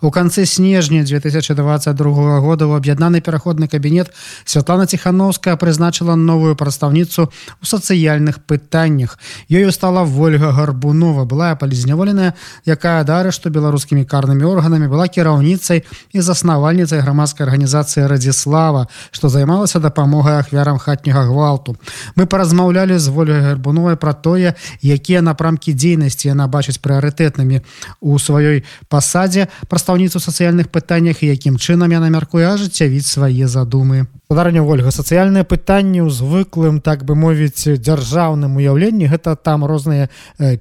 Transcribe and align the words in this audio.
У 0.00 0.10
канцы 0.10 0.46
снежня 0.46 1.02
2022 1.02 2.40
года 2.40 2.70
ў 2.70 2.78
аб'яднаны 2.78 3.20
пераходны 3.20 3.66
кабінет 3.66 4.14
Святлана 4.44 4.86
Ціхановская 4.86 5.56
прызначыла 5.56 6.14
новую 6.14 6.54
прадстаўніцу 6.54 7.26
у 7.26 7.64
сацыяльных 7.66 8.38
пытаннях. 8.46 9.18
Ёю 9.50 9.72
стала 9.72 10.04
Вольга 10.04 10.52
Гарбунова, 10.52 11.24
была 11.24 11.56
палізняволеная, 11.56 12.34
якая 12.64 13.02
да 13.02 13.20
арышту 13.26 13.50
беларускімі 13.50 14.04
карнымі 14.06 14.46
органамі 14.46 14.86
была 14.86 15.08
кіраўніцай 15.10 15.82
і 16.12 16.20
заснавальніцай 16.20 17.02
грамадскай 17.02 17.46
арганізацыі 17.46 18.06
Радзіслава, 18.06 18.86
што 19.10 19.28
займалася 19.28 19.82
дапамогай 19.82 20.38
ахвярам 20.38 20.78
хатняга 20.78 21.26
гвалту. 21.26 21.74
Мы 22.14 22.30
паразмаўлялі 22.30 22.98
з 22.98 23.08
Вольгай 23.10 23.42
Гарбуновай 23.42 23.96
пра 23.96 24.14
тое, 24.14 24.54
якія 24.78 25.26
напрамкі 25.26 25.74
дзейнасці 25.74 26.30
яна 26.30 26.46
бачыць 26.46 26.78
прыярытэтнымі 26.78 27.66
у 28.00 28.14
сваёй 28.18 28.62
пасадзе, 28.86 29.50
прадстаўніцу 29.87 30.19
сацыяльных 30.19 30.69
пытаннях 30.69 31.23
і 31.23 31.31
якім 31.33 31.57
чынам 31.57 31.91
яна 31.91 32.09
мяркуе 32.09 32.45
ажыццявіць 32.49 33.07
свае 33.07 33.47
задумы 33.47 34.05
Ударня 34.30 34.60
ольга 34.60 34.90
сацыяльныя 34.92 35.40
пытанні 35.40 36.04
ў 36.04 36.12
звыклым 36.12 36.84
так 36.84 37.00
бы 37.08 37.16
мовіць 37.16 37.64
дзяржаўным 37.80 38.60
уяўленні. 38.60 39.08
Гэта 39.08 39.32
там 39.40 39.64
розныя 39.64 40.12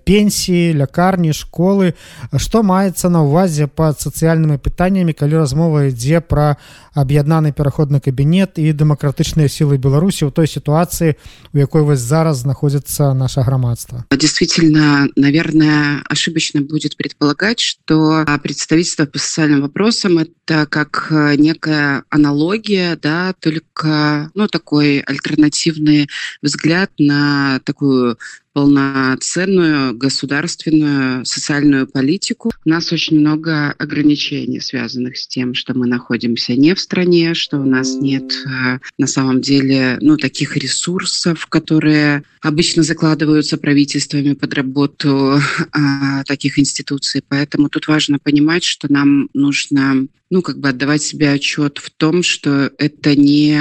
пенсіі 0.07 0.71
лякарні 0.79 1.35
школы. 1.35 1.91
Што 2.31 2.63
маецца 2.63 3.11
на 3.11 3.27
ўвазе 3.27 3.67
пад 3.67 3.99
сацыяльнымі 3.99 4.55
пытаннямі 4.55 5.11
калі 5.11 5.43
размова 5.43 5.91
ідзе 5.91 6.23
пра 6.23 6.55
аб'яднаны 6.95 7.51
пераходны 7.51 7.99
кабінет 7.99 8.55
і 8.55 8.71
дэмакратычныя 8.71 9.51
сілы 9.51 9.75
беларусі 9.75 10.25
ў 10.25 10.31
той 10.31 10.47
сітуацыі 10.47 11.19
у 11.51 11.59
якой 11.59 11.83
вось 11.83 11.99
зараз 11.99 12.47
знаходзіцца 12.47 13.11
наше 13.19 13.43
грамадства? 13.43 14.07
Действительно 14.15 15.11
наверное 15.19 16.07
ошибочно 16.07 16.63
будет 16.63 16.95
предполагать 16.95 17.59
что 17.59 18.23
представительство 18.41 19.03
по 19.05 19.19
социальным 19.19 19.67
вопросам 19.67 20.23
это 20.23 20.65
как 20.65 21.11
некая 21.11 22.07
аналогия 22.09 22.95
да 22.95 23.35
только 23.37 23.56
только 23.59 24.31
ну 24.33 24.47
такой 24.47 24.99
альтернативный 24.99 26.09
взгляд 26.41 26.91
на 26.97 27.59
такую 27.63 28.17
полноценную 28.57 29.95
государственную 29.95 31.23
социальную 31.25 31.85
политику. 31.85 32.51
У 32.65 32.69
нас 32.69 32.91
очень 32.91 33.19
много 33.19 33.69
ограничений, 33.77 34.59
связанных 34.61 35.17
с 35.17 35.27
тем, 35.27 35.53
что 35.53 35.77
мы 35.77 35.85
находимся 35.85 36.55
не 36.55 36.73
в 36.73 36.79
стране, 36.79 37.35
что 37.35 37.59
у 37.59 37.65
нас 37.65 37.93
нет 37.93 38.33
э, 38.47 38.79
на 38.97 39.05
самом 39.05 39.41
деле 39.41 39.99
ну, 40.01 40.17
таких 40.17 40.57
ресурсов, 40.57 41.45
которые 41.45 42.23
обычно 42.41 42.81
закладываются 42.81 43.57
правительствами 43.57 44.33
под 44.33 44.53
работу 44.55 45.39
а, 45.71 46.23
таких 46.23 46.57
институций. 46.57 47.21
Поэтому 47.27 47.69
тут 47.69 47.87
важно 47.87 48.17
понимать, 48.17 48.63
что 48.63 48.91
нам 48.91 49.29
нужно 49.35 50.07
ну, 50.29 50.41
как 50.41 50.59
бы 50.59 50.69
отдавать 50.69 51.01
себе 51.01 51.31
отчет 51.31 51.77
в 51.77 51.89
том, 51.89 52.21
что 52.21 52.71
это 52.77 53.15
не, 53.15 53.57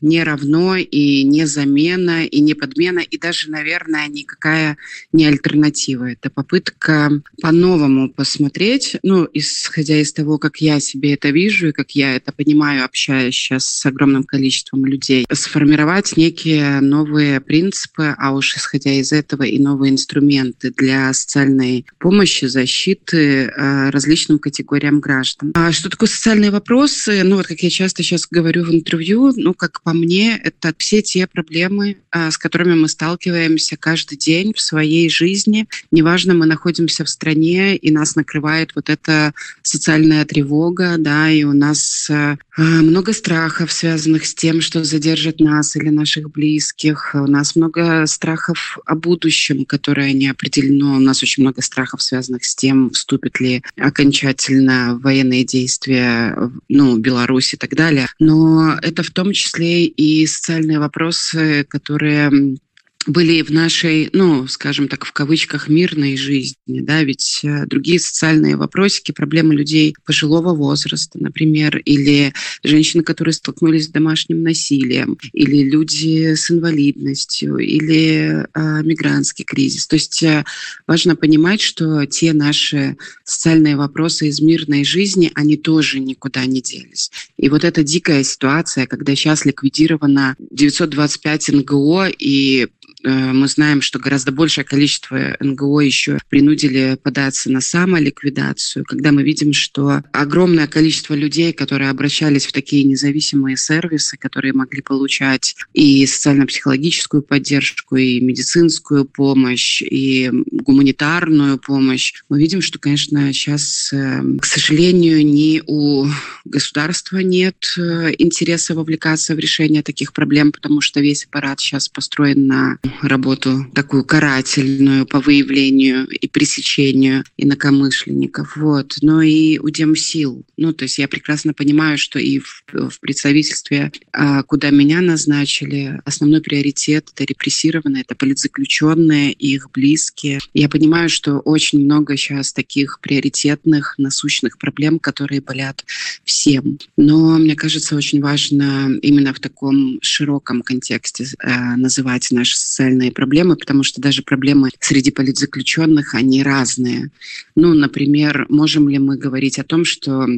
не 0.00 0.22
равно 0.22 0.76
и 0.76 1.22
не 1.24 1.46
замена, 1.46 2.26
и 2.26 2.40
не 2.40 2.54
подмена, 2.54 2.98
и 2.98 3.18
даже, 3.18 3.50
наверное, 3.50 4.07
никакая 4.08 4.76
не 5.12 5.26
альтернатива. 5.26 6.10
Это 6.10 6.30
попытка 6.30 7.10
по-новому 7.40 8.10
посмотреть, 8.10 8.96
ну, 9.02 9.28
исходя 9.32 10.00
из 10.00 10.12
того, 10.12 10.38
как 10.38 10.58
я 10.58 10.80
себе 10.80 11.14
это 11.14 11.30
вижу 11.30 11.68
и 11.68 11.72
как 11.72 11.92
я 11.92 12.16
это 12.16 12.32
понимаю, 12.32 12.84
общаясь 12.84 13.34
сейчас 13.34 13.66
с 13.66 13.86
огромным 13.86 14.24
количеством 14.24 14.84
людей, 14.84 15.26
сформировать 15.32 16.16
некие 16.16 16.80
новые 16.80 17.40
принципы, 17.40 18.14
а 18.18 18.32
уж 18.32 18.56
исходя 18.56 18.92
из 18.92 19.12
этого 19.12 19.42
и 19.42 19.58
новые 19.58 19.92
инструменты 19.92 20.72
для 20.76 21.12
социальной 21.12 21.86
помощи, 21.98 22.46
защиты 22.46 23.44
э, 23.44 23.90
различным 23.90 24.38
категориям 24.38 25.00
граждан. 25.00 25.52
А 25.54 25.72
что 25.72 25.90
такое 25.90 26.08
социальные 26.08 26.50
вопросы? 26.50 27.22
Ну, 27.24 27.36
вот 27.36 27.46
как 27.46 27.60
я 27.60 27.70
часто 27.70 28.02
сейчас 28.02 28.26
говорю 28.30 28.64
в 28.64 28.74
интервью, 28.74 29.32
ну, 29.36 29.54
как 29.54 29.82
по 29.82 29.92
мне, 29.92 30.40
это 30.42 30.72
все 30.78 31.02
те 31.02 31.26
проблемы, 31.26 31.98
э, 32.12 32.30
с 32.30 32.38
которыми 32.38 32.74
мы 32.74 32.88
сталкиваемся 32.88 33.76
каждый 33.76 33.97
каждый 33.98 34.16
день 34.16 34.52
в 34.54 34.60
своей 34.60 35.10
жизни. 35.10 35.66
Неважно, 35.90 36.32
мы 36.32 36.46
находимся 36.46 37.04
в 37.04 37.08
стране, 37.08 37.76
и 37.76 37.90
нас 37.90 38.14
накрывает 38.14 38.70
вот 38.76 38.90
эта 38.90 39.34
социальная 39.62 40.24
тревога, 40.24 40.94
да, 40.98 41.28
и 41.28 41.42
у 41.42 41.52
нас 41.52 42.08
э, 42.08 42.36
много 42.56 43.12
страхов, 43.12 43.72
связанных 43.72 44.24
с 44.24 44.34
тем, 44.34 44.60
что 44.60 44.84
задержат 44.84 45.40
нас 45.40 45.74
или 45.74 45.88
наших 45.88 46.30
близких. 46.30 47.10
У 47.14 47.26
нас 47.26 47.56
много 47.56 48.06
страхов 48.06 48.78
о 48.86 48.94
будущем, 48.94 49.64
которое 49.64 50.12
не 50.12 50.28
определено. 50.28 50.94
У 50.94 51.00
нас 51.00 51.20
очень 51.24 51.42
много 51.42 51.60
страхов, 51.60 52.00
связанных 52.00 52.44
с 52.44 52.54
тем, 52.54 52.90
вступит 52.90 53.40
ли 53.40 53.64
окончательно 53.76 54.96
военные 55.02 55.44
действия 55.44 56.36
ну, 56.68 56.98
Беларусь 56.98 57.54
и 57.54 57.56
так 57.56 57.74
далее. 57.74 58.06
Но 58.20 58.78
это 58.80 59.02
в 59.02 59.10
том 59.10 59.32
числе 59.32 59.86
и 59.86 60.24
социальные 60.28 60.78
вопросы, 60.78 61.66
которые 61.68 62.58
были 63.06 63.42
в 63.42 63.50
нашей, 63.50 64.10
ну, 64.12 64.46
скажем 64.48 64.88
так, 64.88 65.04
в 65.04 65.12
кавычках, 65.12 65.68
мирной 65.68 66.16
жизни, 66.16 66.80
да, 66.80 67.02
ведь 67.02 67.40
э, 67.42 67.64
другие 67.66 68.00
социальные 68.00 68.56
вопросики, 68.56 69.12
проблемы 69.12 69.54
людей 69.54 69.94
пожилого 70.04 70.54
возраста, 70.54 71.18
например, 71.18 71.78
или 71.78 72.34
женщины, 72.62 73.02
которые 73.02 73.32
столкнулись 73.32 73.86
с 73.86 73.88
домашним 73.88 74.42
насилием, 74.42 75.16
или 75.32 75.68
люди 75.68 76.34
с 76.34 76.50
инвалидностью, 76.50 77.56
или 77.58 78.46
э, 78.52 78.82
мигрантский 78.82 79.44
кризис. 79.44 79.86
То 79.86 79.96
есть 79.96 80.22
э, 80.22 80.44
важно 80.86 81.16
понимать, 81.16 81.60
что 81.60 82.04
те 82.04 82.32
наши 82.32 82.96
социальные 83.24 83.76
вопросы 83.76 84.28
из 84.28 84.40
мирной 84.40 84.84
жизни, 84.84 85.30
они 85.34 85.56
тоже 85.56 86.00
никуда 86.00 86.44
не 86.46 86.60
делись. 86.60 87.10
И 87.36 87.48
вот 87.48 87.64
эта 87.64 87.82
дикая 87.82 88.24
ситуация, 88.24 88.86
когда 88.86 89.14
сейчас 89.14 89.44
ликвидировано 89.44 90.36
925 90.50 91.48
НГО 91.50 92.08
и 92.18 92.68
мы 93.04 93.48
знаем, 93.48 93.80
что 93.80 93.98
гораздо 93.98 94.32
большее 94.32 94.64
количество 94.64 95.36
НГО 95.40 95.80
еще 95.80 96.18
принудили 96.28 96.98
податься 97.02 97.50
на 97.50 97.60
самоликвидацию, 97.60 98.84
когда 98.84 99.12
мы 99.12 99.22
видим, 99.22 99.52
что 99.52 100.02
огромное 100.12 100.66
количество 100.66 101.14
людей, 101.14 101.52
которые 101.52 101.90
обращались 101.90 102.46
в 102.46 102.52
такие 102.52 102.84
независимые 102.84 103.56
сервисы, 103.56 104.16
которые 104.16 104.52
могли 104.52 104.82
получать 104.82 105.56
и 105.74 106.06
социально-психологическую 106.06 107.22
поддержку, 107.22 107.96
и 107.96 108.20
медицинскую 108.20 109.04
помощь, 109.04 109.82
и 109.82 110.30
гуманитарную 110.50 111.58
помощь, 111.58 112.14
мы 112.28 112.38
видим, 112.38 112.62
что, 112.62 112.78
конечно, 112.78 113.32
сейчас, 113.32 113.92
э, 113.92 114.22
к 114.40 114.44
сожалению, 114.44 115.24
ни 115.24 115.62
у 115.66 116.06
государства 116.44 117.18
нет 117.18 117.74
э, 117.76 118.14
интереса 118.18 118.74
вовлекаться 118.74 119.34
в 119.34 119.38
решение 119.38 119.82
таких 119.82 120.12
проблем, 120.12 120.52
потому 120.52 120.80
что 120.80 121.00
весь 121.00 121.24
аппарат 121.24 121.60
сейчас 121.60 121.88
построен 121.88 122.46
на 122.46 122.78
работу 123.02 123.66
такую 123.74 124.04
карательную 124.04 125.06
по 125.06 125.20
выявлению 125.20 126.06
и 126.06 126.28
пресечению 126.28 127.24
инакомышленников. 127.36 128.56
Вот. 128.56 128.96
Но 129.02 129.22
и 129.22 129.58
удем 129.58 129.96
сил. 129.96 130.44
Ну, 130.56 130.72
то 130.72 130.84
есть 130.84 130.98
я 130.98 131.08
прекрасно 131.08 131.54
понимаю, 131.54 131.98
что 131.98 132.18
и 132.18 132.38
в, 132.38 132.64
в 132.72 133.00
представительстве, 133.00 133.92
а, 134.12 134.42
куда 134.42 134.70
меня 134.70 135.00
назначили, 135.00 136.00
основной 136.04 136.40
приоритет— 136.40 137.10
это 137.14 137.24
репрессированные, 137.24 138.02
это 138.02 138.14
политзаключенные, 138.14 139.32
их 139.32 139.70
близкие. 139.72 140.40
Я 140.54 140.68
понимаю, 140.68 141.08
что 141.08 141.38
очень 141.38 141.84
много 141.84 142.16
сейчас 142.16 142.52
таких 142.52 143.00
приоритетных, 143.00 143.94
насущных 143.98 144.58
проблем, 144.58 144.98
которые 144.98 145.40
болят 145.40 145.84
всем. 146.24 146.78
Но 146.96 147.38
мне 147.38 147.54
кажется, 147.54 147.96
очень 147.96 148.20
важно 148.20 148.98
именно 149.02 149.32
в 149.34 149.40
таком 149.40 149.98
широком 150.02 150.62
контексте 150.62 151.26
э, 151.38 151.76
называть 151.76 152.28
наши 152.30 152.56
социальные 152.78 153.10
проблемы, 153.10 153.56
потому 153.56 153.82
что 153.82 154.00
даже 154.00 154.22
проблемы 154.22 154.70
среди 154.78 155.10
политзаключенных, 155.10 156.14
они 156.14 156.44
разные. 156.44 157.10
Ну, 157.56 157.74
например, 157.74 158.46
можем 158.48 158.88
ли 158.88 158.98
мы 158.98 159.16
говорить 159.16 159.58
о 159.58 159.64
том, 159.64 159.84
что 159.84 160.28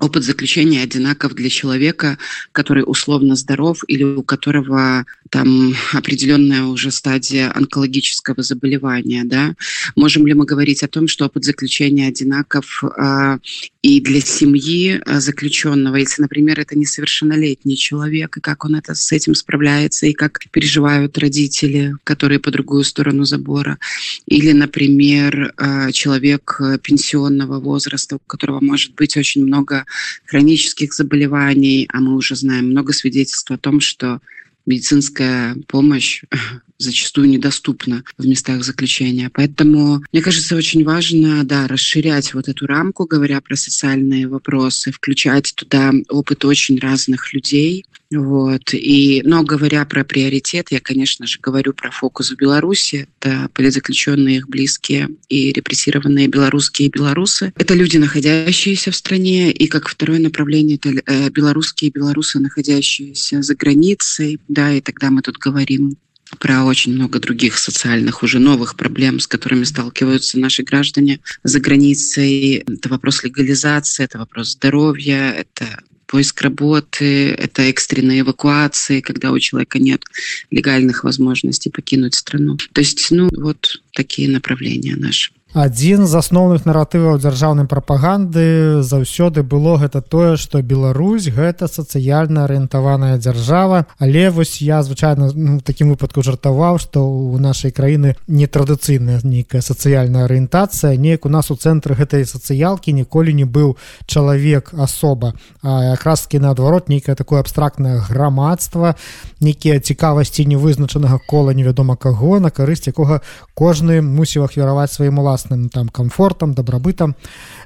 опыт 0.00 0.24
заключения 0.24 0.82
одинаков 0.82 1.34
для 1.34 1.50
человека, 1.50 2.16
который 2.52 2.84
условно 2.86 3.36
здоров 3.36 3.82
или 3.86 4.02
у 4.02 4.22
которого 4.22 5.04
там 5.28 5.74
определенная 5.92 6.64
уже 6.64 6.90
стадия 6.90 7.52
онкологического 7.54 8.42
заболевания, 8.42 9.24
да? 9.24 9.54
Можем 9.94 10.26
ли 10.26 10.32
мы 10.32 10.46
говорить 10.46 10.82
о 10.82 10.88
том, 10.88 11.06
что 11.06 11.26
опыт 11.26 11.44
заключения 11.44 12.08
одинаков 12.08 12.82
э, 12.82 13.38
и 13.84 14.00
для 14.00 14.22
семьи 14.22 14.98
э, 15.04 15.20
заключенного, 15.20 15.96
если, 15.96 16.22
например, 16.22 16.58
это 16.58 16.74
несовершеннолетний 16.74 17.76
человек, 17.76 18.38
и 18.38 18.40
как 18.40 18.64
он 18.64 18.76
это 18.76 18.94
с 18.94 19.12
этим 19.12 19.34
справляется, 19.34 20.06
и 20.06 20.14
как 20.14 20.40
переживают 20.50 21.18
родители, 21.18 21.94
которые 22.02 22.38
по 22.38 22.50
другую 22.50 22.84
сторону 22.84 23.24
забора, 23.24 23.78
или, 24.24 24.52
например, 24.52 25.52
э, 25.58 25.92
человек 25.92 26.58
пенсионного 26.82 27.60
возраста, 27.60 28.16
у 28.16 28.20
которого 28.20 28.60
может 28.64 28.94
быть 28.94 29.18
очень 29.18 29.44
много 29.44 29.84
хронических 30.24 30.94
заболеваний, 30.94 31.86
а 31.92 32.00
мы 32.00 32.14
уже 32.16 32.36
знаем 32.36 32.70
много 32.70 32.94
свидетельств 32.94 33.50
о 33.50 33.58
том, 33.58 33.80
что 33.80 34.20
медицинская 34.66 35.56
помощь 35.68 36.22
зачастую 36.78 37.28
недоступна 37.28 38.04
в 38.18 38.26
местах 38.26 38.64
заключения. 38.64 39.30
Поэтому, 39.32 40.02
мне 40.12 40.22
кажется, 40.22 40.56
очень 40.56 40.84
важно 40.84 41.44
да, 41.44 41.66
расширять 41.66 42.34
вот 42.34 42.48
эту 42.48 42.66
рамку, 42.66 43.06
говоря 43.06 43.40
про 43.40 43.56
социальные 43.56 44.28
вопросы, 44.28 44.92
включать 44.92 45.54
туда 45.54 45.92
опыт 46.08 46.44
очень 46.44 46.78
разных 46.78 47.32
людей. 47.32 47.84
Вот. 48.16 48.72
И, 48.72 49.22
но 49.24 49.42
говоря 49.42 49.84
про 49.84 50.04
приоритет, 50.04 50.68
я, 50.70 50.80
конечно 50.80 51.26
же, 51.26 51.38
говорю 51.40 51.72
про 51.72 51.90
фокус 51.90 52.30
в 52.30 52.36
Беларуси. 52.36 53.08
Это 53.20 53.48
политзаключенные, 53.52 54.38
их 54.38 54.48
близкие 54.48 55.08
и 55.28 55.52
репрессированные 55.52 56.28
белорусские 56.28 56.88
и 56.88 56.90
белорусы. 56.90 57.52
Это 57.56 57.74
люди, 57.74 57.96
находящиеся 57.96 58.90
в 58.90 58.96
стране. 58.96 59.50
И 59.50 59.66
как 59.66 59.88
второе 59.88 60.18
направление, 60.18 60.76
это 60.76 60.90
э, 61.06 61.30
белорусские 61.30 61.90
и 61.90 61.92
белорусы, 61.92 62.38
находящиеся 62.38 63.42
за 63.42 63.54
границей. 63.54 64.40
Да, 64.48 64.72
и 64.72 64.80
тогда 64.80 65.10
мы 65.10 65.22
тут 65.22 65.38
говорим 65.38 65.96
про 66.38 66.64
очень 66.64 66.94
много 66.94 67.20
других 67.20 67.58
социальных 67.58 68.22
уже 68.22 68.38
новых 68.38 68.76
проблем, 68.76 69.20
с 69.20 69.26
которыми 69.26 69.64
сталкиваются 69.64 70.38
наши 70.38 70.62
граждане 70.62 71.20
за 71.42 71.60
границей. 71.60 72.64
Это 72.66 72.88
вопрос 72.88 73.22
легализации, 73.22 74.04
это 74.04 74.18
вопрос 74.18 74.52
здоровья, 74.52 75.30
это 75.30 75.78
поиск 76.14 76.42
работы, 76.42 77.30
это 77.30 77.62
экстренные 77.62 78.20
эвакуации, 78.20 79.00
когда 79.00 79.32
у 79.32 79.38
человека 79.40 79.80
нет 79.80 80.04
легальных 80.52 81.02
возможностей 81.02 81.70
покинуть 81.70 82.14
страну. 82.14 82.56
То 82.72 82.82
есть, 82.82 83.08
ну, 83.10 83.28
вот 83.32 83.82
такие 83.92 84.28
направления 84.28 84.94
наши. 84.94 85.32
Адзін 85.54 86.06
з 86.10 86.18
асноўных 86.18 86.66
наратываў 86.66 87.22
дзяржаўнай 87.22 87.70
прапаганды 87.70 88.82
заўсёды 88.82 89.46
было 89.46 89.78
гэта 89.78 90.02
тое 90.02 90.34
што 90.36 90.60
Беларусь 90.60 91.30
гэта 91.30 91.70
сацыяльна 91.70 92.44
арыентаваная 92.44 93.18
дзяржава. 93.18 93.86
Але 93.98 94.30
вось 94.34 94.60
я 94.60 94.82
звычайна 94.82 95.30
ну, 95.32 95.60
такім 95.60 95.94
выпадку 95.94 96.26
жартаваў 96.26 96.82
што 96.82 97.06
у 97.06 97.38
нашай 97.38 97.70
краіны 97.70 98.18
нетрадыцыйная 98.26 99.22
нейкая 99.22 99.62
сацыяльная 99.62 100.26
арыентацыя 100.26 100.98
неяк 100.98 101.24
у 101.24 101.30
нас 101.30 101.50
у 101.50 101.56
цэнтры 101.56 101.94
гэтай 101.94 102.26
сацыялкі 102.26 102.92
ніколі 102.92 103.32
не 103.32 103.46
быў 103.46 103.78
чалавек 104.06 104.74
асоба. 104.74 105.38
А 105.62 105.94
якразкі 105.94 106.42
наадварот 106.42 106.90
нейкае 106.90 107.14
такое 107.14 107.38
абстрактнае 107.38 108.02
грамадства 108.02 108.98
нейкія 109.38 109.78
цікавасці 109.78 110.50
невызначанага 110.50 111.22
кола 111.30 111.54
невядома 111.54 111.94
каго 111.94 112.42
на 112.42 112.50
карысць 112.50 112.90
якога 112.90 113.22
кожны 113.54 114.02
мусіў 114.02 114.50
ахвяраваць 114.50 114.90
сваім 114.90 115.22
уласным 115.22 115.43
уласным 115.44 115.68
там 115.68 115.88
комфортам 115.88 116.54
добрабытам 116.54 117.14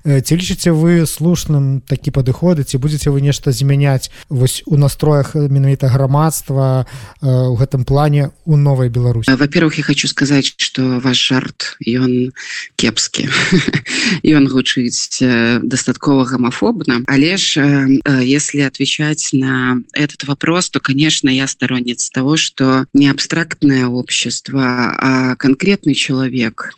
ці 0.05 0.35
лічыце 0.35 0.73
вы 0.73 1.07
слушным 1.07 1.81
такі 1.81 2.11
падыходы 2.11 2.65
ці 2.65 2.79
будзеце 2.79 3.11
вы 3.11 3.21
нешта 3.21 3.53
змяняць 3.53 4.11
вось 4.29 4.63
у 4.67 4.77
настроях 4.77 5.35
менавіта 5.35 5.89
грамадства 5.89 6.87
у 7.21 7.55
гэтым 7.57 7.85
плане 7.85 8.31
у 8.45 8.57
новой 8.57 8.89
Беларуси 8.89 9.31
во-первых 9.31 9.79
я 9.79 9.85
хочу 9.85 10.09
сказать 10.09 10.55
что 10.57 11.01
ваш 11.01 11.19
жарт 11.19 11.77
ён 11.87 12.33
кепскі 12.77 13.29
і 14.23 14.35
он 14.35 14.49
гучыць 14.49 15.23
дастаткова 15.63 16.25
гомофобна 16.25 17.03
але 17.07 17.37
ж 17.37 17.61
если 18.23 18.61
отвечать 18.61 19.31
на 19.33 19.79
этот 19.93 20.25
вопрос 20.25 20.71
то 20.71 20.81
конечно 20.81 21.29
я 21.29 21.47
сторонница 21.47 22.11
того 22.13 22.37
что 22.37 22.87
не 22.93 23.09
абстрактное 23.09 23.87
общество 23.87 24.95
а 24.99 25.37
конкретный 25.37 25.95
человек 25.95 26.75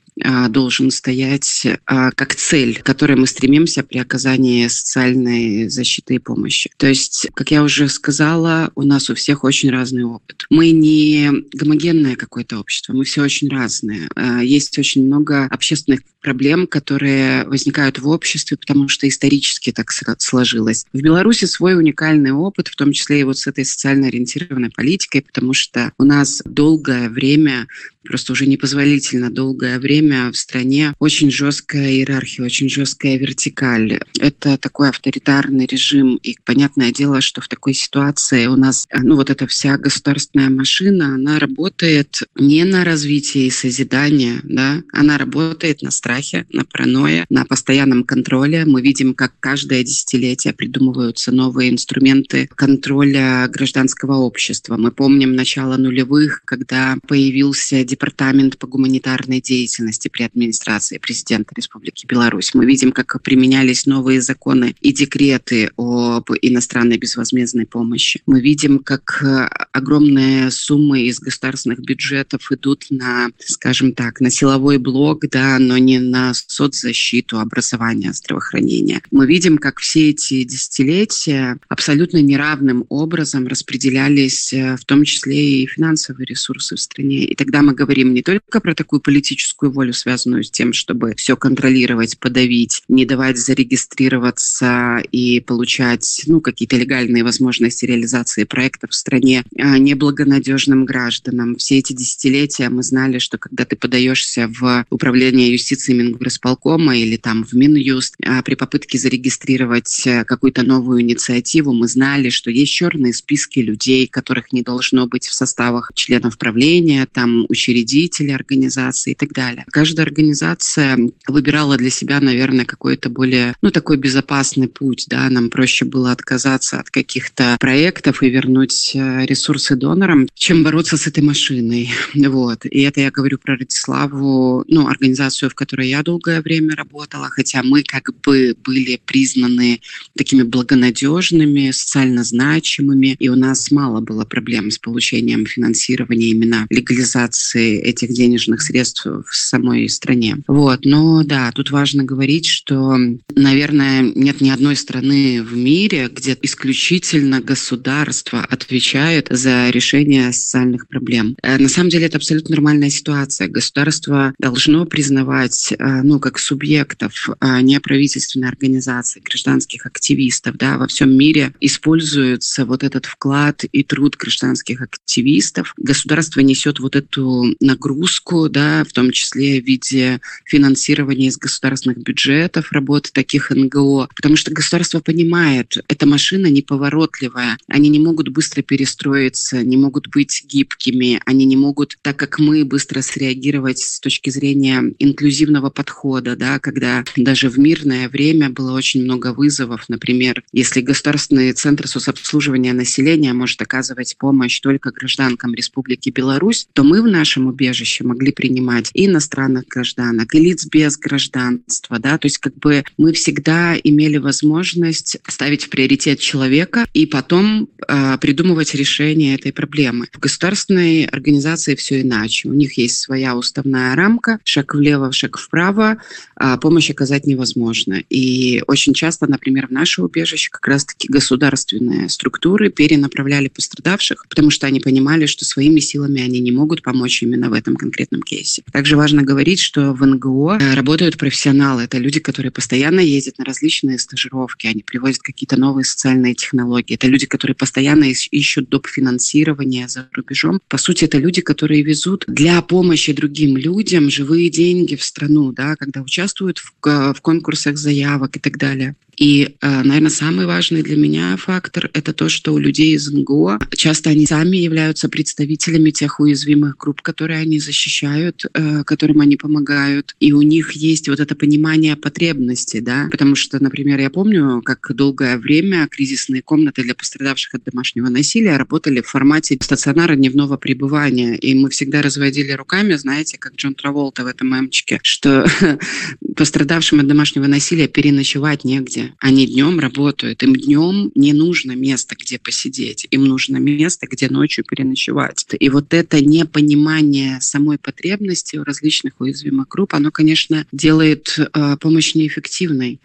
должен 0.49 0.90
стоять 0.90 1.67
а, 1.87 2.11
как 2.12 2.34
цель, 2.34 2.78
к 2.78 2.84
которой 2.84 3.17
мы 3.17 3.26
стремимся 3.26 3.82
при 3.82 3.99
оказании 3.99 4.69
социальной 4.69 5.69
защиты 5.69 6.14
и 6.14 6.19
помощи. 6.19 6.70
То 6.76 6.87
есть, 6.87 7.28
как 7.34 7.50
я 7.50 7.62
уже 7.62 7.88
сказала, 7.88 8.70
у 8.75 8.82
нас 8.82 9.11
у 9.11 9.14
всех 9.14 9.44
очень 9.44 9.70
разный 9.70 10.05
опыт. 10.05 10.46
Мы 10.50 10.70
не 10.70 11.31
гомогенное 11.52 12.17
какое-то 12.17 12.58
общество, 12.58 12.93
мы 12.93 13.05
все 13.05 13.22
очень 13.22 13.49
разные. 13.49 14.08
А, 14.14 14.43
есть 14.43 14.78
очень 14.78 15.06
много 15.06 15.46
общественных 15.46 16.00
проблем, 16.20 16.66
которые 16.66 17.44
возникают 17.44 17.99
в 17.99 18.08
обществе, 18.08 18.56
потому 18.56 18.88
что 18.88 19.08
исторически 19.08 19.73
так 19.73 19.90
сложилось. 20.20 20.84
В 20.93 21.00
Беларуси 21.00 21.46
свой 21.46 21.76
уникальный 21.76 22.32
опыт, 22.32 22.69
в 22.69 22.76
том 22.76 22.93
числе 22.93 23.20
и 23.20 23.25
вот 23.25 23.38
с 23.38 23.46
этой 23.46 23.64
социально 23.64 24.08
ориентированной 24.08 24.70
политикой, 24.70 25.23
потому 25.23 25.55
что 25.55 25.93
у 25.99 26.05
нас 26.05 26.43
долгое 26.44 27.08
время 27.08 27.66
просто 28.05 28.32
уже 28.32 28.47
непозволительно 28.47 29.31
долгое 29.31 29.79
время 29.79 30.31
в 30.32 30.37
стране 30.37 30.94
очень 30.99 31.31
жесткая 31.31 31.91
иерархия, 31.91 32.44
очень 32.44 32.69
жесткая 32.69 33.19
вертикаль. 33.19 34.00
Это 34.19 34.56
такой 34.56 34.88
авторитарный 34.88 35.67
режим. 35.67 36.17
И 36.17 36.37
понятное 36.44 36.93
дело, 36.93 37.20
что 37.20 37.41
в 37.41 37.49
такой 37.49 37.75
ситуации 37.75 38.47
у 38.47 38.56
нас, 38.56 38.87
ну 38.93 39.17
вот 39.17 39.31
эта 39.31 39.47
вся 39.47 39.76
государственная 39.76 40.50
машина, 40.50 41.14
она 41.14 41.38
работает 41.38 42.23
не 42.37 42.64
на 42.64 42.85
развитие 42.85 43.47
и 43.47 43.50
созидание, 43.50 44.41
да, 44.43 44.82
она 44.93 45.19
работает 45.19 45.82
на 45.82 45.91
страхе, 45.91 46.47
на 46.50 46.64
паранойе, 46.64 47.26
на 47.29 47.44
постоянном 47.44 48.05
контроле. 48.05 48.64
Мы 48.64 48.82
видим, 48.82 49.14
как 49.14 49.32
каждое 49.41 49.85
десятилетие 49.85 50.52
придумываются 50.52 51.32
новые 51.32 51.70
инструменты 51.70 52.49
контроля 52.55 53.47
гражданского 53.49 54.17
общества. 54.17 54.76
Мы 54.76 54.91
помним 54.91 55.35
начало 55.35 55.76
нулевых, 55.76 56.43
когда 56.44 56.97
появился 57.06 57.85
департамент 57.90 58.56
по 58.58 58.66
гуманитарной 58.66 59.40
деятельности 59.40 60.08
при 60.08 60.22
администрации 60.22 60.98
президента 60.98 61.54
Республики 61.56 62.06
Беларусь. 62.06 62.54
Мы 62.54 62.64
видим, 62.64 62.92
как 62.92 63.20
применялись 63.22 63.87
новые 63.87 64.20
законы 64.20 64.75
и 64.81 64.92
декреты 64.92 65.70
об 65.76 66.31
иностранной 66.40 66.98
безвозмездной 66.98 67.66
помощи. 67.66 68.22
Мы 68.26 68.40
видим, 68.40 68.78
как 68.78 69.22
э, 69.22 69.48
огромные 69.72 70.50
суммы 70.50 71.02
из 71.02 71.19
государственных 71.19 71.81
бюджетов 71.81 72.52
идут 72.52 72.87
на, 72.90 73.31
скажем 73.38 73.92
так, 73.92 74.20
на 74.20 74.31
силовой 74.31 74.78
блок, 74.78 75.28
да, 75.28 75.58
но 75.58 75.76
не 75.78 75.98
на 75.98 76.32
соцзащиту, 76.34 77.40
образование, 77.40 78.12
здравоохранение. 78.12 79.02
Мы 79.10 79.26
видим, 79.26 79.58
как 79.58 79.81
все 79.81 80.10
эти 80.10 80.44
десятилетия 80.44 81.58
абсолютно 81.69 82.22
неравным 82.22 82.84
образом 82.88 83.46
распределялись, 83.46 84.52
э, 84.52 84.76
в 84.76 84.84
том 84.84 85.04
числе 85.04 85.62
и 85.62 85.66
финансовые 85.66 86.26
ресурсы 86.26 86.76
в 86.76 86.81
стране. 86.81 87.25
И 87.25 87.34
тогда 87.34 87.62
мы 87.62 87.75
говорим 87.80 88.12
не 88.12 88.22
только 88.22 88.60
про 88.60 88.74
такую 88.74 89.00
политическую 89.00 89.72
волю, 89.72 89.94
связанную 89.94 90.44
с 90.44 90.50
тем, 90.50 90.74
чтобы 90.74 91.14
все 91.16 91.34
контролировать, 91.34 92.18
подавить, 92.18 92.82
не 92.88 93.06
давать 93.06 93.38
зарегистрироваться 93.38 94.98
и 95.10 95.40
получать 95.40 96.24
ну, 96.26 96.42
какие-то 96.42 96.76
легальные 96.76 97.24
возможности 97.24 97.86
реализации 97.86 98.44
проектов 98.44 98.90
в 98.90 98.94
стране 98.94 99.44
а 99.56 99.78
неблагонадежным 99.78 100.84
гражданам. 100.84 101.56
Все 101.56 101.78
эти 101.78 101.94
десятилетия 101.94 102.68
мы 102.68 102.82
знали, 102.82 103.18
что 103.18 103.38
когда 103.38 103.64
ты 103.64 103.76
подаешься 103.76 104.46
в 104.49 104.84
управление 104.90 105.50
юстиции 105.50 105.94
Мингорисполкома 105.94 106.99
или 106.99 107.16
там 107.16 107.44
в 107.44 107.54
Минюст, 107.54 108.16
а 108.22 108.42
при 108.42 108.56
попытке 108.56 108.99
зарегистрировать 108.99 110.02
э, 110.06 110.25
какую-то 110.25 110.62
новую 110.64 111.00
инициативу, 111.00 111.72
мы 111.72 111.88
знали, 111.88 112.28
что 112.28 112.50
есть 112.50 112.72
черные 112.72 113.14
списки 113.14 113.60
людей, 113.60 114.06
которых 114.06 114.52
не 114.52 114.60
должно 114.60 115.06
быть 115.06 115.26
в 115.26 115.32
составах 115.32 115.92
членов 115.94 116.37
правления, 116.37 117.08
там 117.10 117.30
там 117.30 117.46
учредители 117.70 118.32
организации 118.32 119.12
и 119.12 119.14
так 119.14 119.32
далее. 119.32 119.64
Каждая 119.70 120.06
организация 120.06 120.98
выбирала 121.28 121.76
для 121.76 121.90
себя, 121.90 122.20
наверное, 122.20 122.64
какой-то 122.64 123.08
более, 123.08 123.54
ну, 123.62 123.70
такой 123.70 123.96
безопасный 123.96 124.68
путь, 124.68 125.06
да, 125.08 125.28
нам 125.30 125.50
проще 125.50 125.84
было 125.84 126.12
отказаться 126.12 126.80
от 126.80 126.90
каких-то 126.90 127.56
проектов 127.60 128.22
и 128.22 128.30
вернуть 128.30 128.92
э, 128.94 129.26
ресурсы 129.26 129.76
донорам, 129.76 130.28
чем 130.34 130.64
бороться 130.64 130.96
с 130.96 131.06
этой 131.06 131.22
машиной. 131.22 131.90
Вот. 132.30 132.64
И 132.64 132.82
это 132.82 133.00
я 133.00 133.10
говорю 133.10 133.38
про 133.38 133.56
Радиславу, 133.56 134.64
ну, 134.68 134.86
организацию, 134.86 135.50
в 135.50 135.54
которой 135.54 135.88
я 135.88 136.02
долгое 136.02 136.40
время 136.40 136.76
работала, 136.76 137.28
хотя 137.28 137.62
мы 137.62 137.82
как 137.82 138.10
бы 138.22 138.54
были 138.64 139.00
признаны 139.04 139.80
такими 140.16 140.42
благонадежными, 140.42 141.70
социально 141.72 142.22
значимыми, 142.22 143.16
и 143.18 143.28
у 143.28 143.34
нас 143.34 143.70
мало 143.70 144.00
было 144.00 144.24
проблем 144.24 144.70
с 144.70 144.78
получением 144.78 145.44
финансирования 145.44 146.30
именно 146.30 146.66
легализации 146.70 147.60
реализации 147.61 147.81
этих 147.81 148.11
денежных 148.11 148.62
средств 148.62 149.07
в 149.07 149.35
самой 149.35 149.88
стране. 149.88 150.38
Вот. 150.47 150.85
Но 150.85 151.23
да, 151.23 151.50
тут 151.52 151.71
важно 151.71 152.05
говорить, 152.05 152.47
что, 152.47 152.97
наверное, 153.35 154.02
нет 154.02 154.40
ни 154.40 154.50
одной 154.50 154.76
страны 154.76 155.43
в 155.43 155.57
мире, 155.57 156.09
где 156.12 156.37
исключительно 156.40 157.40
государство 157.40 158.40
отвечает 158.40 159.29
за 159.31 159.71
решение 159.71 160.33
социальных 160.33 160.88
проблем. 160.88 161.37
Э, 161.43 161.59
на 161.59 161.69
самом 161.69 161.90
деле 161.90 162.07
это 162.07 162.19
абсолютно 162.19 162.55
нормальная 162.55 162.90
ситуация. 162.90 163.49
Государство 163.49 164.35
должно 164.38 164.85
признавать, 164.85 165.73
э, 165.73 166.02
ну, 166.02 166.21
как 166.21 166.38
субъектов 166.38 167.29
э, 167.40 167.61
неправительственной 167.61 168.49
организации, 168.49 169.21
гражданских 169.21 169.87
активистов, 169.87 170.57
да, 170.57 170.79
во 170.79 170.87
всем 170.87 171.17
мире 171.17 171.52
используется 171.61 172.64
вот 172.64 172.83
этот 172.83 173.07
вклад 173.07 173.64
и 173.64 173.83
труд 173.83 174.17
гражданских 174.17 174.83
активистов. 174.83 175.75
Государство 175.76 176.40
несет 176.40 176.81
вот 176.81 176.97
эту 176.97 177.50
нагрузку, 177.61 178.49
да, 178.49 178.85
в 178.85 178.92
том 178.92 179.11
числе 179.11 179.61
в 179.61 179.66
виде 179.66 180.21
финансирования 180.45 181.26
из 181.26 181.38
государственных 181.38 181.99
бюджетов 181.99 182.73
работы 182.73 183.11
таких 183.12 183.50
НГО, 183.50 184.09
потому 184.14 184.37
что 184.37 184.52
государство 184.52 185.00
понимает, 185.00 185.76
эта 185.88 186.07
машина 186.07 186.47
неповоротливая, 186.47 187.59
они 187.69 187.88
не 187.88 187.99
могут 187.99 188.28
быстро 188.28 188.62
перестроиться, 188.62 189.62
не 189.62 189.76
могут 189.76 190.09
быть 190.09 190.45
гибкими, 190.47 191.21
они 191.26 191.45
не 191.45 191.57
могут, 191.57 191.99
так 192.02 192.16
как 192.16 192.38
мы, 192.38 192.64
быстро 192.64 193.02
среагировать 193.02 193.78
с 193.78 194.00
точки 194.00 194.30
зрения 194.30 194.95
инклюзивного 194.99 195.71
подхода, 195.71 196.37
да, 196.37 196.59
когда 196.59 197.04
даже 197.16 197.49
в 197.49 197.59
мирное 197.59 198.09
время 198.09 198.50
было 198.50 198.73
очень 198.73 199.02
много 199.02 199.33
вызовов, 199.33 199.88
например, 199.88 200.42
если 200.52 200.80
государственный 200.80 201.52
центр 201.52 201.88
соцобслуживания 201.88 202.73
населения 202.73 203.33
может 203.33 203.61
оказывать 203.62 204.16
помощь 204.19 204.61
только 204.61 204.90
гражданкам 204.90 205.54
Республики 205.54 206.11
Беларусь, 206.11 206.69
то 206.73 206.83
мы 206.83 207.02
в 207.02 207.07
нашем 207.07 207.39
убежище 207.47 208.04
могли 208.04 208.32
принимать 208.32 208.90
и 208.94 209.06
иностранных 209.06 209.66
гражданок, 209.66 210.35
и 210.35 210.40
лиц 210.40 210.66
без 210.66 210.97
гражданства, 210.97 211.99
да, 211.99 212.18
то 212.18 212.26
есть 212.26 212.38
как 212.38 212.54
бы 212.56 212.85
мы 212.97 213.12
всегда 213.12 213.76
имели 213.76 214.16
возможность 214.18 215.18
ставить 215.26 215.64
в 215.64 215.70
приоритет 215.70 216.20
человека 216.20 216.87
и 216.92 217.06
потом 217.06 217.68
э, 217.87 218.18
придумывать 218.20 218.75
решение 218.75 219.35
этой 219.35 219.52
проблемы. 219.52 220.06
В 220.12 220.18
государственной 220.18 221.04
организации 221.04 221.75
все 221.75 222.02
иначе. 222.02 222.49
У 222.49 222.52
них 222.52 222.78
есть 222.78 222.99
своя 222.99 223.37
уставная 223.37 223.94
рамка, 223.94 224.38
шаг 224.44 224.75
влево, 224.75 225.12
шаг 225.12 225.38
вправо, 225.38 225.99
а 226.37 226.56
помощь 226.56 226.90
оказать 226.90 227.26
невозможно. 227.26 228.02
И 228.09 228.62
очень 228.66 228.94
часто, 228.94 229.26
например, 229.26 229.68
в 229.68 229.70
наше 229.70 230.02
убежище 230.02 230.50
как 230.50 230.66
раз-таки 230.66 231.09
государственные 231.09 232.09
структуры 232.09 232.70
перенаправляли 232.70 233.49
пострадавших, 233.49 234.26
потому 234.28 234.50
что 234.50 234.66
они 234.66 234.80
понимали, 234.80 235.26
что 235.26 235.44
своими 235.44 235.80
силами 235.80 236.23
они 236.23 236.40
не 236.40 236.52
могут 236.52 236.82
помочь 236.82 237.23
именно 237.30 237.49
в 237.49 237.52
этом 237.52 237.76
конкретном 237.76 238.22
кейсе. 238.22 238.62
Также 238.72 238.96
важно 238.96 239.22
говорить, 239.22 239.60
что 239.60 239.92
в 239.92 240.04
НГО 240.04 240.58
э, 240.60 240.75
работают 240.75 241.16
профессионалы. 241.16 241.84
Это 241.84 241.99
люди, 241.99 242.20
которые 242.20 242.50
постоянно 242.50 243.00
ездят 243.00 243.38
на 243.38 243.44
различные 243.44 243.99
стажировки, 243.99 244.66
они 244.66 244.82
привозят 244.82 245.22
какие-то 245.22 245.56
новые 245.56 245.84
социальные 245.84 246.34
технологии. 246.34 246.94
Это 246.94 247.06
люди, 247.06 247.26
которые 247.26 247.54
постоянно 247.54 248.04
ищут 248.30 248.68
доп. 248.68 248.87
финансирования 248.88 249.88
за 249.88 250.08
рубежом. 250.12 250.60
По 250.68 250.78
сути, 250.78 251.04
это 251.04 251.18
люди, 251.18 251.40
которые 251.40 251.82
везут 251.82 252.25
для 252.26 252.60
помощи 252.62 253.12
другим 253.12 253.56
людям 253.56 254.10
живые 254.10 254.50
деньги 254.50 254.96
в 254.96 255.04
страну, 255.04 255.52
да, 255.52 255.76
когда 255.76 256.02
участвуют 256.02 256.58
в, 256.58 256.72
в 257.14 257.20
конкурсах 257.20 257.76
заявок 257.76 258.37
и 258.37 258.40
так 258.40 258.58
далее. 258.58 258.96
И, 259.17 259.57
э, 259.61 259.83
наверное, 259.83 260.11
самый 260.11 260.47
важный 260.47 260.83
для 260.83 260.97
меня 260.97 261.37
фактор– 261.37 261.90
это 261.93 262.12
то, 262.12 262.29
что 262.29 262.52
у 262.52 262.59
людей 262.59 262.95
из 262.95 263.11
НГО 263.11 263.59
часто 263.76 264.11
они 264.11 264.26
сами 264.26 264.57
являются 264.57 265.09
представителями 265.09 265.90
тех 265.90 266.21
уязвимых 266.21 266.76
групп, 266.76 267.02
которые 267.02 267.40
они 267.40 267.59
защищают, 267.59 268.47
э, 268.52 268.85
которым 268.85 269.21
они 269.21 269.37
помогают. 269.37 270.14
И 270.21 270.33
у 270.33 270.43
них 270.43 270.73
есть 270.73 271.09
вот 271.09 271.21
это 271.21 271.35
понимание 271.35 271.97
потребностей, 271.97 272.81
да, 272.81 273.09
потому 273.11 273.35
что, 273.35 273.62
например, 273.62 274.00
я 274.00 274.11
помню, 274.11 274.62
как 274.62 274.95
долгое 274.95 275.38
время 275.38 275.88
кризисные 275.88 276.43
комнаты 276.43 276.83
для 276.83 276.95
пострадавших 276.95 277.55
от 277.55 277.64
домашнего 277.64 278.09
насилия 278.09 278.57
работали 278.57 279.00
в 279.00 279.07
формате 279.07 279.59
стационара 279.61 280.17
дневного 280.17 280.57
пребывания. 280.57 281.37
И 281.37 281.55
мы 281.55 281.71
всегда 281.71 282.02
разводили 282.02 282.52
руками, 282.52 282.95
знаете, 282.95 283.38
как 283.38 283.55
Джон 283.55 283.75
Траволта 283.75 284.25
в 284.25 284.26
этом 284.26 284.50
мемчике, 284.50 285.00
что 285.02 285.47
пострадавшим 286.37 287.00
от 287.00 287.07
домашнего 287.07 287.47
насилия 287.47 287.88
переночевать 287.88 288.64
негде 288.64 289.10
они 289.19 289.47
днем 289.47 289.79
работают, 289.79 290.43
им 290.43 290.55
днем 290.55 291.11
не 291.14 291.33
нужно 291.33 291.73
место, 291.73 292.17
где 292.19 292.38
посидеть, 292.38 293.07
им 293.11 293.25
нужно 293.25 293.57
место, 293.59 294.07
где 294.11 294.29
ночью 294.29 294.64
переночевать. 294.64 295.47
И 295.59 295.69
вот 295.69 295.93
это 295.95 296.25
непонимание 296.25 297.40
самой 297.40 297.79
потребности 297.79 298.57
у 298.57 298.64
различных 298.64 299.14
уязвимых 299.21 299.69
групп, 299.69 299.95
оно, 299.95 300.11
конечно, 300.11 300.67
делает 300.73 301.37
э, 301.38 301.76
помощь 301.81 302.14
неэффективной. 302.14 303.00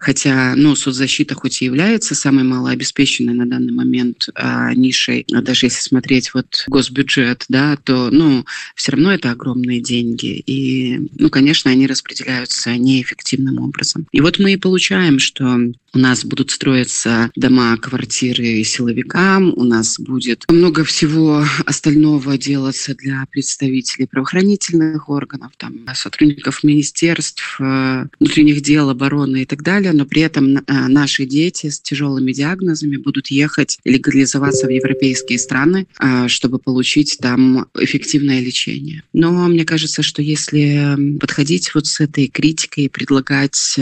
Хотя, 0.00 0.54
ну, 0.56 0.74
соцзащита 0.74 1.34
хоть 1.34 1.60
и 1.60 1.66
является 1.66 2.14
самой 2.14 2.44
малообеспеченной 2.44 3.34
на 3.34 3.46
данный 3.46 3.72
момент 3.72 4.28
а, 4.34 4.72
нишей, 4.74 5.26
а 5.32 5.42
даже 5.42 5.66
если 5.66 5.80
смотреть 5.80 6.32
вот 6.32 6.64
госбюджет, 6.66 7.44
да, 7.50 7.76
то, 7.76 8.08
ну, 8.10 8.46
все 8.74 8.92
равно 8.92 9.12
это 9.12 9.30
огромные 9.30 9.80
деньги. 9.80 10.42
И, 10.46 10.98
ну, 11.18 11.28
конечно, 11.28 11.70
они 11.70 11.86
распределяются 11.86 12.74
неэффективным 12.76 13.60
образом. 13.60 14.06
И 14.10 14.22
вот 14.22 14.38
мы 14.38 14.54
и 14.54 14.56
получаем, 14.56 15.18
что 15.18 15.58
у 15.92 15.98
нас 15.98 16.24
будут 16.24 16.50
строиться 16.50 17.30
дома, 17.34 17.76
квартиры 17.76 18.62
силовикам, 18.64 19.52
у 19.56 19.64
нас 19.64 19.98
будет 19.98 20.44
много 20.48 20.84
всего 20.84 21.44
остального 21.66 22.38
делаться 22.38 22.94
для 22.94 23.26
представителей 23.30 24.06
правоохранительных 24.06 25.08
органов, 25.08 25.52
там, 25.56 25.86
сотрудников 25.94 26.62
министерств, 26.62 27.60
э, 27.60 28.06
внутренних 28.18 28.60
дел, 28.60 28.88
обороны 28.90 29.42
и 29.42 29.46
так 29.46 29.62
далее, 29.62 29.89
но 29.92 30.04
при 30.04 30.22
этом 30.22 30.56
э, 30.56 30.62
наши 30.66 31.24
дети 31.24 31.68
с 31.70 31.80
тяжелыми 31.80 32.32
диагнозами 32.32 32.96
будут 32.96 33.28
ехать 33.28 33.78
легализоваться 33.84 34.66
в 34.66 34.70
европейские 34.70 35.38
страны, 35.38 35.86
э, 35.98 36.28
чтобы 36.28 36.58
получить 36.58 37.18
там 37.20 37.66
эффективное 37.78 38.40
лечение. 38.40 39.02
Но 39.12 39.48
мне 39.48 39.64
кажется, 39.64 40.02
что 40.02 40.22
если 40.22 41.18
подходить 41.18 41.74
вот 41.74 41.86
с 41.86 42.00
этой 42.00 42.28
критикой 42.28 42.84
и 42.84 42.88
предлагать 42.88 43.78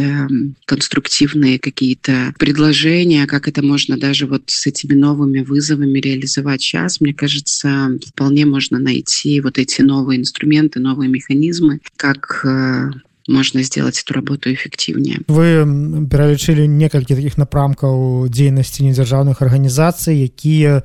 конструктивные 0.65 1.59
какие-то 1.59 2.35
предложения, 2.39 3.27
как 3.27 3.49
это 3.49 3.63
можно 3.63 3.99
даже 3.99 4.27
вот 4.27 4.45
с 4.47 4.67
этими 4.67 4.95
новыми 4.95 5.41
вызовами 5.41 5.99
реализовать 5.99 6.63
сейчас, 6.63 7.01
мне 7.01 7.15
кажется, 7.15 7.99
вполне 8.07 8.47
можно 8.47 8.79
найти 8.79 9.41
вот 9.41 9.59
эти 9.59 9.83
новые 9.83 10.21
инструменты, 10.21 10.81
новые 10.81 11.09
механизмы, 11.09 11.81
как 11.97 12.45
э, 12.45 12.91
можна 13.28 13.64
сделать 13.64 14.00
эту 14.00 14.14
работу 14.14 14.54
эффективнее 14.54 15.20
вы 15.28 15.64
пералічылі 16.12 16.68
некалькі 16.68 17.16
таких 17.16 17.38
напрамкаў 17.38 18.28
дзейнасці 18.28 18.84
недзяржаўных 18.84 19.42
арганізацый 19.42 20.28
якія 20.28 20.84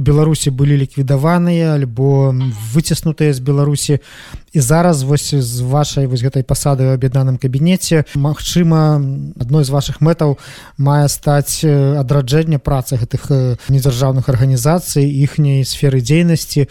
у 0.00 0.02
беларусі 0.02 0.48
былі 0.50 0.80
ліквідаваныя 0.80 1.76
альбо 1.76 2.32
выціснутыя 2.72 3.36
з 3.36 3.40
беларусі. 3.44 4.00
І 4.56 4.60
зараз 4.60 5.04
вось 5.04 5.36
з 5.36 5.60
вашай 5.60 6.08
вось 6.08 6.24
гэтай 6.24 6.42
пасады 6.42 6.88
ў 6.88 6.96
аб'яднаным 6.96 7.36
кабінеце 7.36 8.08
Мачыма 8.16 8.96
адной 9.36 9.62
з 9.68 9.70
ваших 9.70 10.00
мэтаў 10.00 10.40
мае 10.80 11.06
стаць 11.12 11.62
адраджэнне 11.62 12.58
працы 12.58 12.96
гэтых 12.96 13.28
недзяржаўных 13.68 14.32
арганізацый 14.32 15.04
іхняй 15.04 15.68
сферы 15.68 16.00
дзейнасці. 16.00 16.66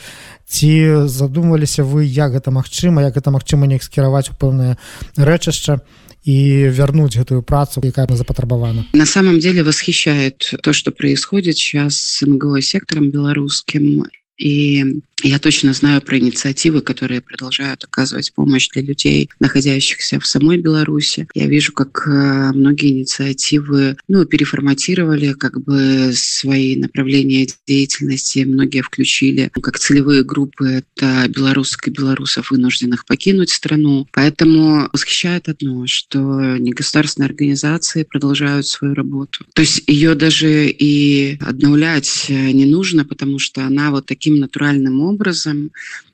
Ці 0.49 0.71
задумваліся 1.05 1.85
вы 1.85 2.09
як 2.09 2.33
гэта 2.33 2.49
магчыма 2.49 3.05
як 3.05 3.15
это 3.15 3.29
магчыма 3.29 3.69
не 3.69 3.77
скіраваць 3.77 4.33
у 4.33 4.35
пэўнае 4.35 4.81
рэчышча 5.15 5.85
і 6.29 6.69
вярнуць 6.69 7.17
гэтую 7.17 7.41
працу 7.41 7.81
якая 7.81 8.05
запатрабавана 8.21 8.85
на 8.93 9.05
самом 9.05 9.39
деле 9.39 9.63
восхищает 9.63 10.53
то 10.61 10.73
что 10.73 10.91
происходит 10.91 11.57
сейчас 11.57 11.97
с 11.97 12.25
мго 12.25 12.61
сектором 12.61 13.09
беларускім 13.09 14.05
и 14.37 15.01
я 15.23 15.39
точно 15.39 15.73
знаю 15.73 16.01
про 16.01 16.17
инициативы, 16.17 16.81
которые 16.81 17.21
продолжают 17.21 17.83
оказывать 17.83 18.33
помощь 18.33 18.69
для 18.69 18.81
людей, 18.81 19.29
находящихся 19.39 20.19
в 20.19 20.25
самой 20.25 20.57
Беларуси. 20.57 21.27
Я 21.33 21.47
вижу, 21.47 21.73
как 21.73 22.07
э, 22.07 22.51
многие 22.53 22.91
инициативы 22.91 23.97
ну, 24.07 24.25
переформатировали 24.25 25.33
как 25.33 25.61
бы 25.61 26.11
свои 26.13 26.75
направления 26.75 27.47
деятельности. 27.67 28.39
Многие 28.39 28.81
включили 28.81 29.51
ну, 29.55 29.61
как 29.61 29.79
целевые 29.79 30.23
группы 30.23 30.67
это 30.67 31.27
белорусских 31.29 31.87
и 31.87 31.91
белорусов, 31.91 32.51
вынужденных 32.51 33.05
покинуть 33.05 33.49
страну. 33.49 34.07
Поэтому 34.13 34.89
восхищает 34.93 35.49
одно, 35.49 35.85
что 35.87 36.57
негосударственные 36.57 37.27
организации 37.27 38.03
продолжают 38.03 38.67
свою 38.67 38.93
работу. 38.93 39.45
То 39.53 39.61
есть 39.61 39.83
ее 39.87 40.15
даже 40.15 40.67
и 40.67 41.37
обновлять 41.41 42.25
э, 42.29 42.51
не 42.51 42.65
нужно, 42.65 43.05
потому 43.05 43.39
что 43.39 43.65
она 43.65 43.91
вот 43.91 44.05
таким 44.05 44.39
натуральным 44.39 45.01
образом 45.01 45.08
образом 45.09 45.71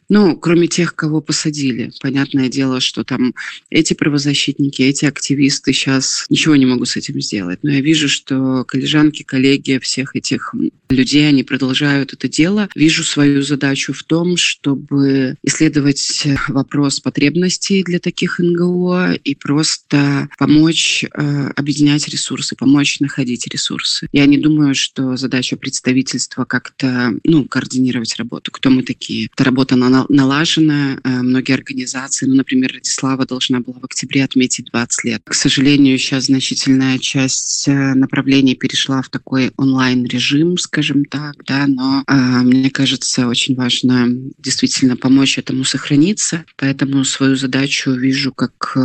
ну, 0.10 0.38
кроме 0.38 0.68
тех, 0.68 0.96
кого 0.96 1.22
посадили. 1.22 1.92
Понятное 2.02 2.50
дело, 2.50 2.80
что 2.80 3.04
там 3.04 3.34
эти 3.70 3.94
правозащитники, 3.94 4.82
эти 4.82 5.06
активисты 5.06 5.74
сейчас 5.74 6.26
ничего 6.30 6.56
не 6.56 6.66
могут 6.66 6.90
с 6.90 6.98
этим 6.98 7.20
сделать. 7.22 7.60
Но 7.64 7.72
я 7.72 7.82
вижу, 7.82 8.08
что 8.08 8.64
коллежанки, 8.66 9.24
коллеги 9.24 9.80
всех 9.82 10.16
этих 10.16 10.54
людей, 10.90 11.28
они 11.28 11.44
продолжают 11.44 12.14
это 12.14 12.30
дело. 12.30 12.70
Вижу 12.76 13.04
свою 13.04 13.42
задачу 13.42 13.94
в 13.94 14.04
том, 14.04 14.38
чтобы 14.38 15.36
исследовать 15.44 16.28
вопрос 16.48 17.00
потребностей 17.00 17.84
для 17.84 18.00
таких 18.00 18.40
НГО 18.40 19.14
и 19.24 19.36
просто 19.36 20.30
помочь 20.38 21.04
э, 21.04 21.50
объединять 21.56 22.08
ресурсы, 22.08 22.56
помочь 22.56 23.00
находить 23.00 23.48
ресурсы. 23.48 24.08
Я 24.12 24.26
не 24.26 24.38
думаю, 24.38 24.76
что 24.76 25.18
задача 25.18 25.58
представительства 25.58 26.46
как-то 26.46 27.14
ну, 27.24 27.46
координировать 27.46 28.16
работу. 28.18 28.52
Кто 28.52 28.70
мы 28.70 28.84
такие? 28.84 29.30
Это 29.34 29.44
работа 29.44 29.76
на 29.76 29.90
налажено. 30.10 31.00
Многие 31.04 31.54
организации, 31.54 32.26
ну, 32.26 32.36
например, 32.36 32.72
Радислава 32.74 33.26
должна 33.26 33.60
была 33.60 33.80
в 33.80 33.86
октябре 33.86 34.24
отметить 34.24 34.70
20 34.72 35.04
лет. 35.06 35.22
К 35.26 35.34
сожалению, 35.34 35.98
сейчас 35.98 36.26
значительная 36.26 37.00
часть 37.00 37.68
направлений 37.68 38.56
перешла 38.56 39.02
в 39.02 39.10
такой 39.10 39.52
онлайн-режим, 39.58 40.58
скажем 40.58 41.06
так, 41.06 41.36
да, 41.46 41.68
но 41.68 42.04
мне 42.44 42.70
кажется, 42.70 43.28
очень 43.28 43.56
важно 43.56 44.08
действительно 44.38 44.98
помочь 44.98 45.38
этому 45.38 45.64
сохраниться, 45.64 46.46
поэтому 46.58 47.04
свою 47.04 47.36
задачу 47.36 47.92
вижу 47.92 48.34
как 48.34 48.78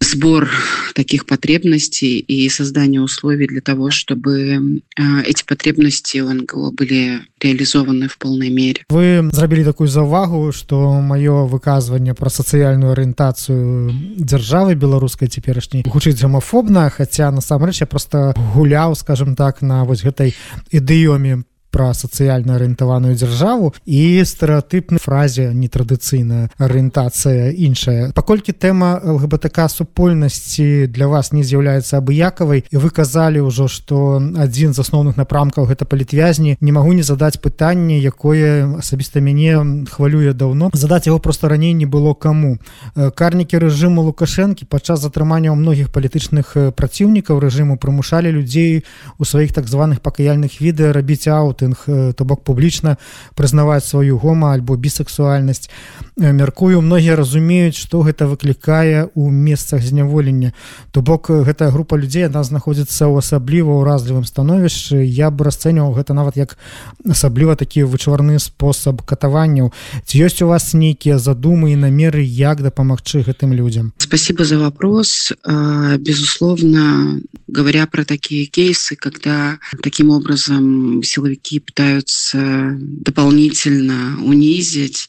сбор 0.00 0.50
таких 0.94 1.26
потребностей 1.26 2.18
и 2.18 2.48
создание 2.48 3.00
условий 3.00 3.46
для 3.46 3.60
того, 3.60 3.90
чтобы 3.90 4.82
эти 5.26 5.44
потребности 5.44 6.18
ОНГО 6.18 6.72
были 6.72 7.20
реализованы 7.44 8.08
в 8.08 8.16
полной 8.18 8.50
мере. 8.50 8.82
Вы 8.88 9.28
зрабілі 9.32 9.64
такую 9.64 9.88
заўвагу, 9.88 10.52
што 10.52 11.00
маё 11.00 11.44
выказванне 11.44 12.14
пра 12.16 12.32
сацыяльную 12.32 12.92
арыентацыю 12.96 13.92
дзяржавы 14.16 14.74
беларускай 14.74 15.28
цяперашняй 15.28 15.84
гучыць 15.84 16.20
гомафобна, 16.20 16.88
хаця 16.90 17.30
насамрэч 17.30 17.84
я 17.84 17.86
просто 17.86 18.34
гуляў, 18.54 18.96
скажем 18.96 19.36
так, 19.36 19.62
на 19.62 19.84
вось 19.84 20.02
гэтай 20.02 20.34
ідыёме 20.72 21.44
пра 21.74 21.90
сацыяльна 21.90 22.54
арыентаваную 22.54 23.18
дзяржаву 23.18 23.74
і 23.82 24.22
стэеатыпнай 24.22 25.02
фразе 25.02 25.50
нетрадыцыйная 25.50 26.54
арыентацыя 26.62 27.50
іншая 27.50 28.14
паколькі 28.14 28.54
тэма 28.54 29.02
лгбтк 29.02 29.66
супольнасці 29.74 30.86
для 30.86 31.10
вас 31.10 31.32
не 31.34 31.42
з'яўляецца 31.42 31.98
абыякавай 31.98 32.62
і 32.70 32.76
вы 32.78 32.94
казалі 32.94 33.42
ўжо 33.42 33.66
што 33.66 34.22
адзін 34.38 34.74
з 34.74 34.84
асноўных 34.84 35.18
напрамкаў 35.18 35.66
гэта 35.66 35.84
палітвязні. 35.84 36.56
Не 36.60 36.72
магу 36.72 36.92
не 36.92 37.02
задаць 37.02 37.40
пытанне 37.42 37.98
якое 37.98 38.78
асабіста 38.78 39.20
мяне 39.20 39.86
хвалюе 39.90 40.32
даўно. 40.32 40.70
Задаць 40.72 41.06
яго 41.06 41.18
просто 41.18 41.48
раней 41.48 41.72
не 41.72 41.86
было 41.86 42.14
каму. 42.14 42.58
Карнікі 42.94 43.58
рэжыму 43.58 44.06
лукашэнкі 44.06 44.70
падчас 44.70 45.00
затрымання 45.00 45.50
ў 45.50 45.58
многіх 45.58 45.90
палітычных 45.90 46.74
праціўнікаў 46.76 47.42
рэжыму 47.42 47.76
прымушалі 47.78 48.30
людзей 48.30 48.84
у 49.18 49.24
сваіх 49.24 49.52
так 49.52 49.66
званых 49.66 50.00
пакаяльных 50.00 50.60
відэа 50.60 50.92
рабіць 50.92 51.26
ауты 51.28 51.63
маркетинг 51.64 52.14
то 52.14 52.24
бок 52.24 52.44
публічна 52.44 52.96
прызнаваць 53.34 53.84
сваю 53.84 54.18
гома 54.18 54.52
альбо 54.52 54.76
бісексуальнасць. 54.76 55.70
Мяркую 56.16 56.80
многія 56.80 57.16
разумеюць 57.16 57.76
што 57.76 58.02
гэта 58.02 58.26
выклікае 58.26 59.08
ў 59.14 59.30
месцах 59.30 59.82
зняволення. 59.82 60.52
То 60.92 61.02
бок 61.02 61.30
гэтая 61.30 61.70
група 61.70 61.96
людзей 61.96 62.26
она 62.26 62.44
знаходзіцца 62.44 63.08
ў 63.08 63.18
асабліва 63.18 63.80
ўразлівым 63.82 64.24
становішчы. 64.24 65.04
Я 65.04 65.30
бы 65.30 65.44
расцэньваў 65.44 65.94
гэта 65.94 66.14
нават 66.14 66.36
як 66.36 66.56
асабліва 67.08 67.56
такі 67.56 67.84
вычварны 67.84 68.38
спосаб 68.38 69.02
катаванняў. 69.02 69.72
Ці 70.04 70.14
ёсць 70.24 70.42
у 70.42 70.48
вас 70.48 70.74
нейкія 70.74 71.18
задумы 71.18 71.72
і 71.72 71.80
намеры 71.80 72.22
як 72.22 72.62
дапамагчы 72.62 73.24
гэтым 73.24 73.52
людям 73.52 73.92
спасибо 74.14 74.44
за 74.44 74.58
вопрос. 74.58 75.32
Безусловно 75.98 77.20
говоря 77.48 77.86
про 77.86 78.04
такие 78.04 78.46
кейсы 78.46 78.96
когда 78.96 79.58
таким 79.82 80.10
образом 80.10 81.02
силовики 81.02 81.53
такие 81.54 81.60
пытаются 81.60 82.76
дополнительно 82.80 84.18
унизить, 84.24 85.08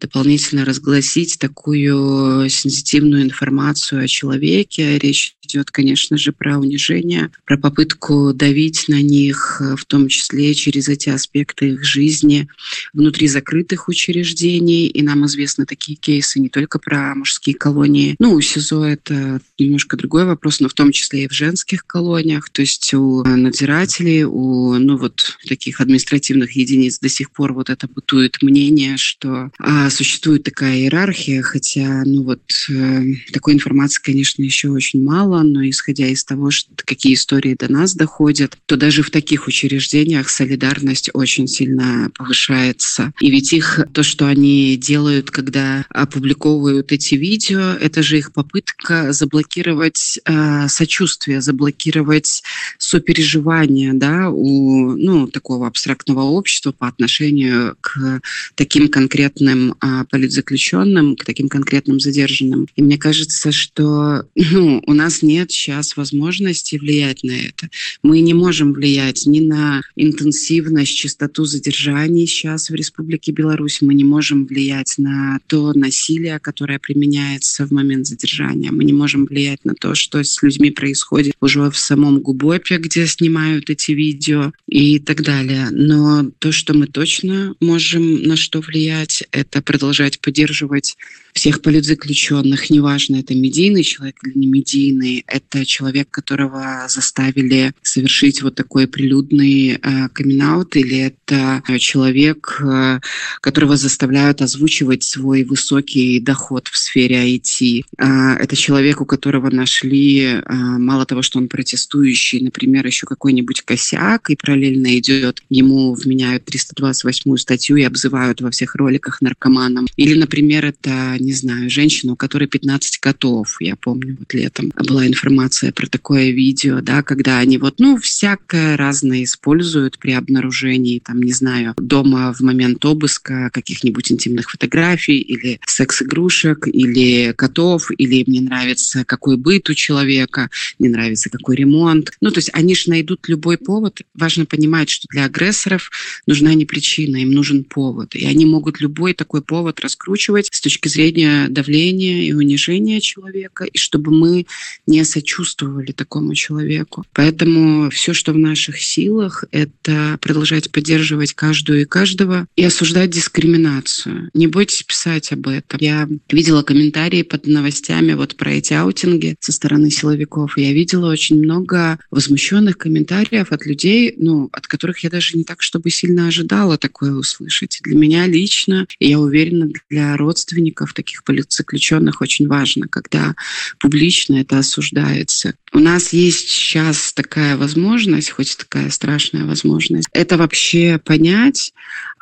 дополнительно 0.00 0.64
разгласить 0.64 1.38
такую 1.38 2.48
сенситивную 2.48 3.22
информацию 3.22 4.04
о 4.04 4.08
человеке. 4.08 4.98
Речь 4.98 5.34
идет, 5.42 5.70
конечно 5.70 6.18
же, 6.18 6.32
про 6.32 6.58
унижение, 6.58 7.30
про 7.46 7.56
попытку 7.56 8.32
давить 8.34 8.84
на 8.88 9.00
них, 9.00 9.60
в 9.76 9.84
том 9.86 10.08
числе 10.08 10.54
через 10.54 10.88
эти 10.88 11.08
аспекты 11.08 11.70
их 11.70 11.84
жизни 11.84 12.48
внутри 12.92 13.28
закрытых 13.28 13.88
учреждений. 13.88 14.86
И 14.86 15.02
нам 15.02 15.26
известны 15.26 15.64
такие 15.64 15.96
кейсы 15.96 16.38
не 16.38 16.48
только 16.48 16.78
про 16.78 17.14
мужские 17.14 17.56
колонии. 17.56 18.14
Ну, 18.18 18.34
у 18.34 18.40
СИЗО 18.40 18.84
это 18.84 19.40
немножко 19.58 19.96
другой 19.96 20.26
вопрос, 20.26 20.60
но 20.60 20.68
в 20.68 20.74
том 20.74 20.92
числе 20.92 21.24
и 21.24 21.28
в 21.28 21.32
женских 21.32 21.86
колониях. 21.86 22.50
То 22.50 22.62
есть 22.62 22.92
у 22.94 23.24
надзирателей, 23.24 24.24
у 24.24 24.74
ну, 24.78 24.96
вот 24.96 25.38
таких 25.48 25.77
административных 25.80 26.52
единиц 26.52 26.98
до 26.98 27.08
сих 27.08 27.30
пор 27.30 27.52
вот 27.52 27.70
это 27.70 27.88
бытует 27.88 28.42
мнение, 28.42 28.96
что 28.96 29.50
а, 29.58 29.90
существует 29.90 30.42
такая 30.42 30.76
иерархия, 30.76 31.42
хотя 31.42 32.02
ну 32.04 32.22
вот 32.22 32.42
э, 32.70 33.02
такой 33.32 33.54
информации, 33.54 34.00
конечно, 34.02 34.42
еще 34.42 34.68
очень 34.68 35.02
мало 35.02 35.42
но 35.42 35.68
исходя 35.68 36.06
из 36.06 36.24
того, 36.24 36.50
что 36.50 36.70
какие 36.76 37.14
истории 37.14 37.56
до 37.58 37.70
нас 37.70 37.94
доходят, 37.94 38.58
то 38.66 38.76
даже 38.76 39.02
в 39.02 39.10
таких 39.10 39.46
учреждениях 39.46 40.28
солидарность 40.28 41.10
очень 41.12 41.48
сильно 41.48 42.10
повышается. 42.14 43.12
И 43.20 43.30
ведь 43.30 43.52
их, 43.52 43.80
то, 43.92 44.02
что 44.02 44.26
они 44.26 44.76
делают, 44.76 45.30
когда 45.30 45.84
опубликовывают 45.90 46.92
эти 46.92 47.14
видео, 47.14 47.72
это 47.80 48.02
же 48.02 48.18
их 48.18 48.32
попытка 48.32 49.12
заблокировать 49.12 50.20
э, 50.24 50.68
сочувствие, 50.68 51.40
заблокировать 51.40 52.42
сопереживание 52.78 53.92
да, 53.92 54.30
у 54.30 54.92
ну, 54.96 55.26
такого 55.26 55.57
абстрактного 55.64 56.22
общества 56.22 56.72
по 56.72 56.88
отношению 56.88 57.76
к 57.80 58.20
таким 58.54 58.88
конкретным 58.88 59.74
э, 59.80 60.04
политзаключенным, 60.10 61.16
к 61.16 61.24
таким 61.24 61.48
конкретным 61.48 62.00
задержанным. 62.00 62.66
И 62.76 62.82
мне 62.82 62.98
кажется, 62.98 63.52
что 63.52 64.24
ну, 64.34 64.82
у 64.86 64.92
нас 64.92 65.22
нет 65.22 65.50
сейчас 65.50 65.96
возможности 65.96 66.76
влиять 66.76 67.22
на 67.24 67.32
это. 67.32 67.68
Мы 68.02 68.20
не 68.20 68.34
можем 68.34 68.72
влиять 68.72 69.26
ни 69.26 69.40
на 69.40 69.82
интенсивность, 69.96 70.94
частоту 70.94 71.44
задержаний 71.44 72.26
сейчас 72.26 72.70
в 72.70 72.74
Республике 72.74 73.32
Беларусь. 73.32 73.80
Мы 73.80 73.94
не 73.94 74.04
можем 74.04 74.46
влиять 74.46 74.94
на 74.98 75.38
то 75.46 75.72
насилие, 75.74 76.38
которое 76.38 76.78
применяется 76.78 77.66
в 77.66 77.70
момент 77.70 78.06
задержания. 78.06 78.70
Мы 78.72 78.84
не 78.84 78.92
можем 78.92 79.26
влиять 79.26 79.64
на 79.64 79.74
то, 79.74 79.94
что 79.94 80.22
с 80.22 80.42
людьми 80.42 80.70
происходит 80.70 81.34
уже 81.40 81.70
в 81.70 81.76
самом 81.76 82.20
Губопе, 82.20 82.78
где 82.78 83.06
снимают 83.06 83.70
эти 83.70 83.92
видео 83.92 84.52
и 84.66 84.98
так 84.98 85.22
далее. 85.22 85.47
Но 85.70 86.30
то, 86.38 86.52
что 86.52 86.74
мы 86.74 86.86
точно 86.86 87.54
можем 87.60 88.22
на 88.22 88.36
что 88.36 88.60
влиять, 88.60 89.24
это 89.32 89.62
продолжать 89.62 90.20
поддерживать 90.20 90.96
всех 91.32 91.62
политзаключенных, 91.62 92.70
неважно, 92.70 93.16
это 93.16 93.34
медийный 93.34 93.84
человек 93.84 94.16
или 94.24 94.38
не 94.38 94.46
медийный, 94.46 95.24
это 95.26 95.64
человек, 95.64 96.10
которого 96.10 96.86
заставили 96.88 97.72
совершить 97.82 98.42
вот 98.42 98.54
такой 98.54 98.88
прилюдный 98.88 99.74
э, 99.74 100.08
камин 100.12 100.38
или 100.74 100.98
это 100.98 101.62
человек, 101.78 102.60
э, 102.60 103.00
которого 103.40 103.76
заставляют 103.76 104.40
озвучивать 104.40 105.02
свой 105.02 105.44
высокий 105.44 106.20
доход 106.20 106.68
в 106.68 106.76
сфере 106.76 107.36
IT. 107.36 107.84
Э, 107.98 108.34
это 108.40 108.56
человек, 108.56 109.00
у 109.00 109.04
которого 109.04 109.50
нашли, 109.50 110.20
э, 110.20 110.42
мало 110.52 111.06
того, 111.06 111.22
что 111.22 111.38
он 111.38 111.48
протестующий, 111.48 112.40
например, 112.40 112.86
еще 112.86 113.06
какой-нибудь 113.06 113.62
косяк, 113.62 114.30
и 114.30 114.36
параллельно 114.36 114.98
идет, 114.98 115.37
ему 115.48 115.94
вменяют 115.94 116.44
328 116.44 117.36
статью 117.36 117.76
и 117.76 117.82
обзывают 117.82 118.40
во 118.40 118.50
всех 118.50 118.74
роликах 118.74 119.20
наркоманом. 119.20 119.86
Или, 119.96 120.14
например, 120.14 120.64
это 120.66 121.16
не 121.18 121.32
знаю, 121.32 121.70
женщину, 121.70 122.12
у 122.12 122.16
которой 122.16 122.46
15 122.46 122.98
котов. 122.98 123.56
Я 123.60 123.76
помню, 123.76 124.16
вот 124.18 124.32
летом 124.34 124.72
была 124.86 125.06
информация 125.06 125.72
про 125.72 125.86
такое 125.86 126.30
видео, 126.30 126.80
да, 126.80 127.02
когда 127.02 127.38
они 127.38 127.58
вот, 127.58 127.78
ну, 127.78 127.96
всякое 127.98 128.76
разное 128.76 129.24
используют 129.24 129.98
при 129.98 130.12
обнаружении, 130.12 131.00
там, 131.00 131.22
не 131.22 131.32
знаю, 131.32 131.74
дома 131.76 132.32
в 132.32 132.40
момент 132.40 132.84
обыска 132.84 133.50
каких-нибудь 133.52 134.12
интимных 134.12 134.50
фотографий 134.50 135.18
или 135.18 135.60
секс-игрушек, 135.66 136.66
или 136.66 137.32
котов, 137.32 137.90
или 137.96 138.16
им 138.16 138.32
не 138.32 138.40
нравится, 138.40 139.04
какой 139.04 139.36
быт 139.36 139.68
у 139.70 139.74
человека, 139.74 140.50
не 140.78 140.88
нравится, 140.88 141.30
какой 141.30 141.56
ремонт. 141.56 142.12
Ну, 142.20 142.30
то 142.30 142.38
есть 142.38 142.50
они 142.52 142.74
же 142.74 142.90
найдут 142.90 143.28
любой 143.28 143.58
повод. 143.58 144.00
Важно 144.14 144.46
понимать, 144.46 144.90
что 144.90 145.06
для 145.10 145.24
агрессоров 145.28 145.90
нужна 146.26 146.54
не 146.54 146.66
причина, 146.66 147.18
им 147.18 147.30
нужен 147.30 147.64
повод. 147.64 148.14
И 148.14 148.26
они 148.26 148.46
могут 148.46 148.80
любой 148.80 149.14
такой 149.14 149.42
повод 149.42 149.80
раскручивать 149.80 150.48
с 150.52 150.60
точки 150.60 150.88
зрения 150.88 151.46
давления 151.48 152.22
и 152.24 152.32
унижения 152.32 153.00
человека, 153.00 153.64
и 153.64 153.78
чтобы 153.78 154.10
мы 154.10 154.46
не 154.86 155.04
сочувствовали 155.04 155.92
такому 155.92 156.34
человеку. 156.34 157.04
Поэтому 157.12 157.90
все, 157.90 158.12
что 158.12 158.32
в 158.32 158.38
наших 158.38 158.80
силах, 158.80 159.44
это 159.52 160.18
продолжать 160.20 160.70
поддерживать 160.70 161.34
каждую 161.34 161.82
и 161.82 161.84
каждого 161.84 162.46
и 162.56 162.64
осуждать 162.64 163.10
дискриминацию. 163.10 164.30
Не 164.34 164.46
бойтесь 164.46 164.82
писать 164.82 165.32
об 165.32 165.48
этом. 165.48 165.80
Я 165.80 166.08
видела 166.30 166.62
комментарии 166.62 167.22
под 167.22 167.46
новостями 167.46 168.14
вот 168.14 168.36
про 168.36 168.52
эти 168.52 168.72
аутинги 168.74 169.36
со 169.40 169.52
стороны 169.52 169.90
силовиков, 169.90 170.56
я 170.56 170.72
видела 170.72 171.10
очень 171.10 171.42
много 171.42 171.98
возмущенных 172.10 172.78
комментариев 172.78 173.52
от 173.52 173.66
людей, 173.66 174.14
ну, 174.16 174.48
от 174.52 174.66
которых 174.66 175.00
я 175.00 175.10
даже 175.10 175.17
не 175.36 175.44
так, 175.44 175.62
чтобы 175.62 175.90
сильно 175.90 176.28
ожидала 176.28 176.78
такое 176.78 177.12
услышать. 177.12 177.78
Для 177.82 177.96
меня 177.96 178.26
лично, 178.26 178.86
я 179.00 179.18
уверена, 179.18 179.38
уверена, 179.38 179.70
для 179.88 180.16
родственников 180.16 180.92
таких 180.92 181.24
политзаключенных 181.24 182.20
очень 182.20 182.48
важно, 182.48 182.88
когда 182.88 183.34
публично 183.78 184.36
это 184.36 184.58
осуждается. 184.58 185.54
У 185.72 185.78
нас 185.78 186.12
есть 186.12 186.48
сейчас 186.48 187.12
такая 187.12 187.56
возможность, 187.56 188.30
хоть 188.30 188.56
такая 188.56 188.90
страшная 188.90 189.44
возможность, 189.44 190.08
это 190.12 190.36
вообще 190.36 191.00
понять, 191.04 191.72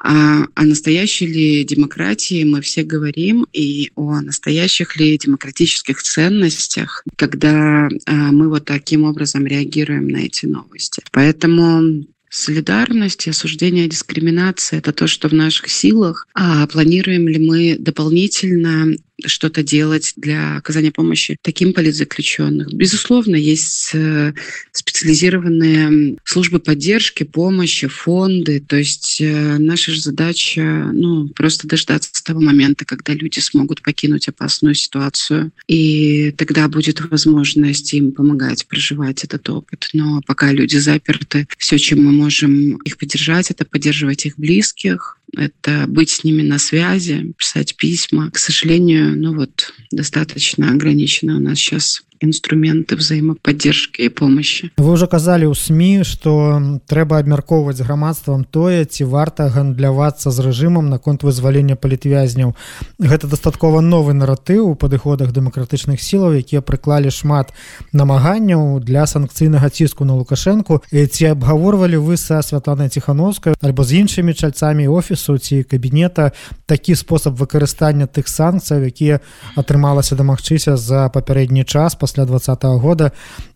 а 0.03 0.47
о 0.55 0.63
настоящей 0.65 1.27
ли 1.27 1.65
демократии 1.65 2.45
мы 2.45 2.61
все 2.61 2.83
говорим 2.83 3.47
и 3.53 3.91
о 3.95 4.21
настоящих 4.21 4.97
ли 4.97 5.17
демократических 5.19 6.03
ценностях, 6.03 7.03
когда 7.17 7.89
а, 8.07 8.13
мы 8.13 8.49
вот 8.49 8.65
таким 8.67 9.05
образом 9.05 9.47
реагируем 9.47 10.09
на 10.09 10.19
эти 10.19 10.47
новости. 10.47 11.03
Поэтому 11.13 12.05
Солидарность 12.37 13.27
и 13.27 13.31
осуждение 13.31 13.89
дискриминации– 13.89 14.77
это 14.79 14.93
то, 14.93 15.07
что 15.07 15.29
в 15.29 15.33
наших 15.33 15.71
силах. 15.71 16.29
А 16.35 16.67
планируем 16.67 17.27
ли 17.29 17.39
мы 17.39 17.77
дополнительно 17.79 18.95
что-то 19.25 19.63
делать 19.63 20.13
для 20.17 20.57
оказания 20.59 20.93
помощи 20.93 21.39
таким 21.41 21.73
политзаключенным. 21.73 22.69
Безусловно, 22.73 23.37
есть 23.37 23.93
э, 23.95 24.35
специализированные 24.73 26.19
службы 26.25 26.59
поддержки, 26.59 27.23
помощи, 27.25 27.87
фонды. 27.87 28.61
То 28.61 28.77
есть 28.77 29.19
э, 29.21 29.57
наша 29.59 29.93
же 29.93 30.03
задача 30.03 30.91
ну, 30.93 31.29
просто 31.29 31.67
дождаться 31.67 32.16
того 32.27 32.41
момента, 32.41 32.85
когда 32.85 33.15
люди 33.15 33.39
смогут 33.39 33.83
покинуть 33.83 34.29
опасную 34.29 34.75
ситуацию. 34.75 35.53
И 35.69 36.33
тогда 36.37 36.69
будет 36.69 37.01
возможность 37.11 37.95
им 37.95 38.13
помогать 38.13 38.67
проживать 38.67 39.23
этот 39.25 39.49
опыт. 39.49 39.89
Но 39.93 40.21
пока 40.27 40.53
люди 40.53 40.77
заперты, 40.77 41.47
все, 41.57 41.79
чем 41.79 42.05
мы 42.05 42.13
можем 42.13 42.77
их 42.79 42.99
поддержать, 42.99 43.51
это 43.51 43.65
поддерживать 43.65 44.27
их 44.27 44.39
близких, 44.39 45.19
это 45.37 45.85
быть 45.87 46.11
с 46.11 46.25
ними 46.25 46.43
на 46.43 46.59
связи, 46.59 47.33
писать 47.39 47.77
письма. 47.77 48.31
К 48.31 48.39
сожалению, 48.39 49.17
ну 49.17 49.35
вот 49.35 49.73
достаточно 49.93 50.71
ограничено 50.71 51.37
у 51.37 51.41
нас 51.41 51.59
сейчас 51.59 52.03
інструменты 52.21 52.97
взаимоподдержки 52.97 54.05
і 54.05 54.09
помощи. 54.09 54.71
Вы 54.77 54.93
уже 54.93 55.07
казалі 55.07 55.47
ў 55.47 55.55
сМ 55.55 56.05
что 56.05 56.81
трэба 56.87 57.19
абмяркоўваць 57.19 57.81
грамадствам 57.81 58.45
тое 58.45 58.85
ці 58.85 59.05
варта 59.05 59.49
гандлявацца 59.49 60.31
з 60.31 60.39
рэжымам 60.41 60.89
наконт 60.89 61.23
вызвалення 61.23 61.77
палітвязняў. 61.77 62.57
Гэта 62.99 63.27
дастаткова 63.27 63.81
новы 63.81 64.15
наратыў 64.15 64.73
у 64.73 64.75
падыходах 64.75 65.33
дэмакратычных 65.33 66.01
сілаў 66.01 66.41
якія 66.41 66.61
прыклалі 66.61 67.11
шмат 67.11 67.53
намаганняў 67.93 68.81
для 68.81 69.07
санкцыйнага 69.07 69.71
ціску 69.71 70.05
на 70.05 70.17
лукашэнку. 70.17 70.83
Ці 70.91 71.25
абгаворвалі 71.37 71.97
вы 71.97 72.17
са 72.17 72.43
святланай 72.43 72.89
ціхановскай 72.89 73.55
альбо 73.61 73.85
з 73.85 74.01
іншымі 74.01 74.35
чальцамі 74.35 74.89
офісу 74.89 75.39
ці 75.39 75.63
кабінета 75.63 76.33
такі 76.67 76.95
спосаб 76.97 77.37
выкарыстання 77.37 78.07
тых 78.07 78.29
санкцыяў 78.29 78.89
якія 78.89 79.21
атрымалася 79.57 80.17
дамагчыся 80.17 80.77
за 80.77 81.09
папярэдні 81.13 81.65
час 81.65 81.95
па 81.95 82.06
пасля 82.06 82.26
двадцатого 82.26 82.80
года 82.80 83.12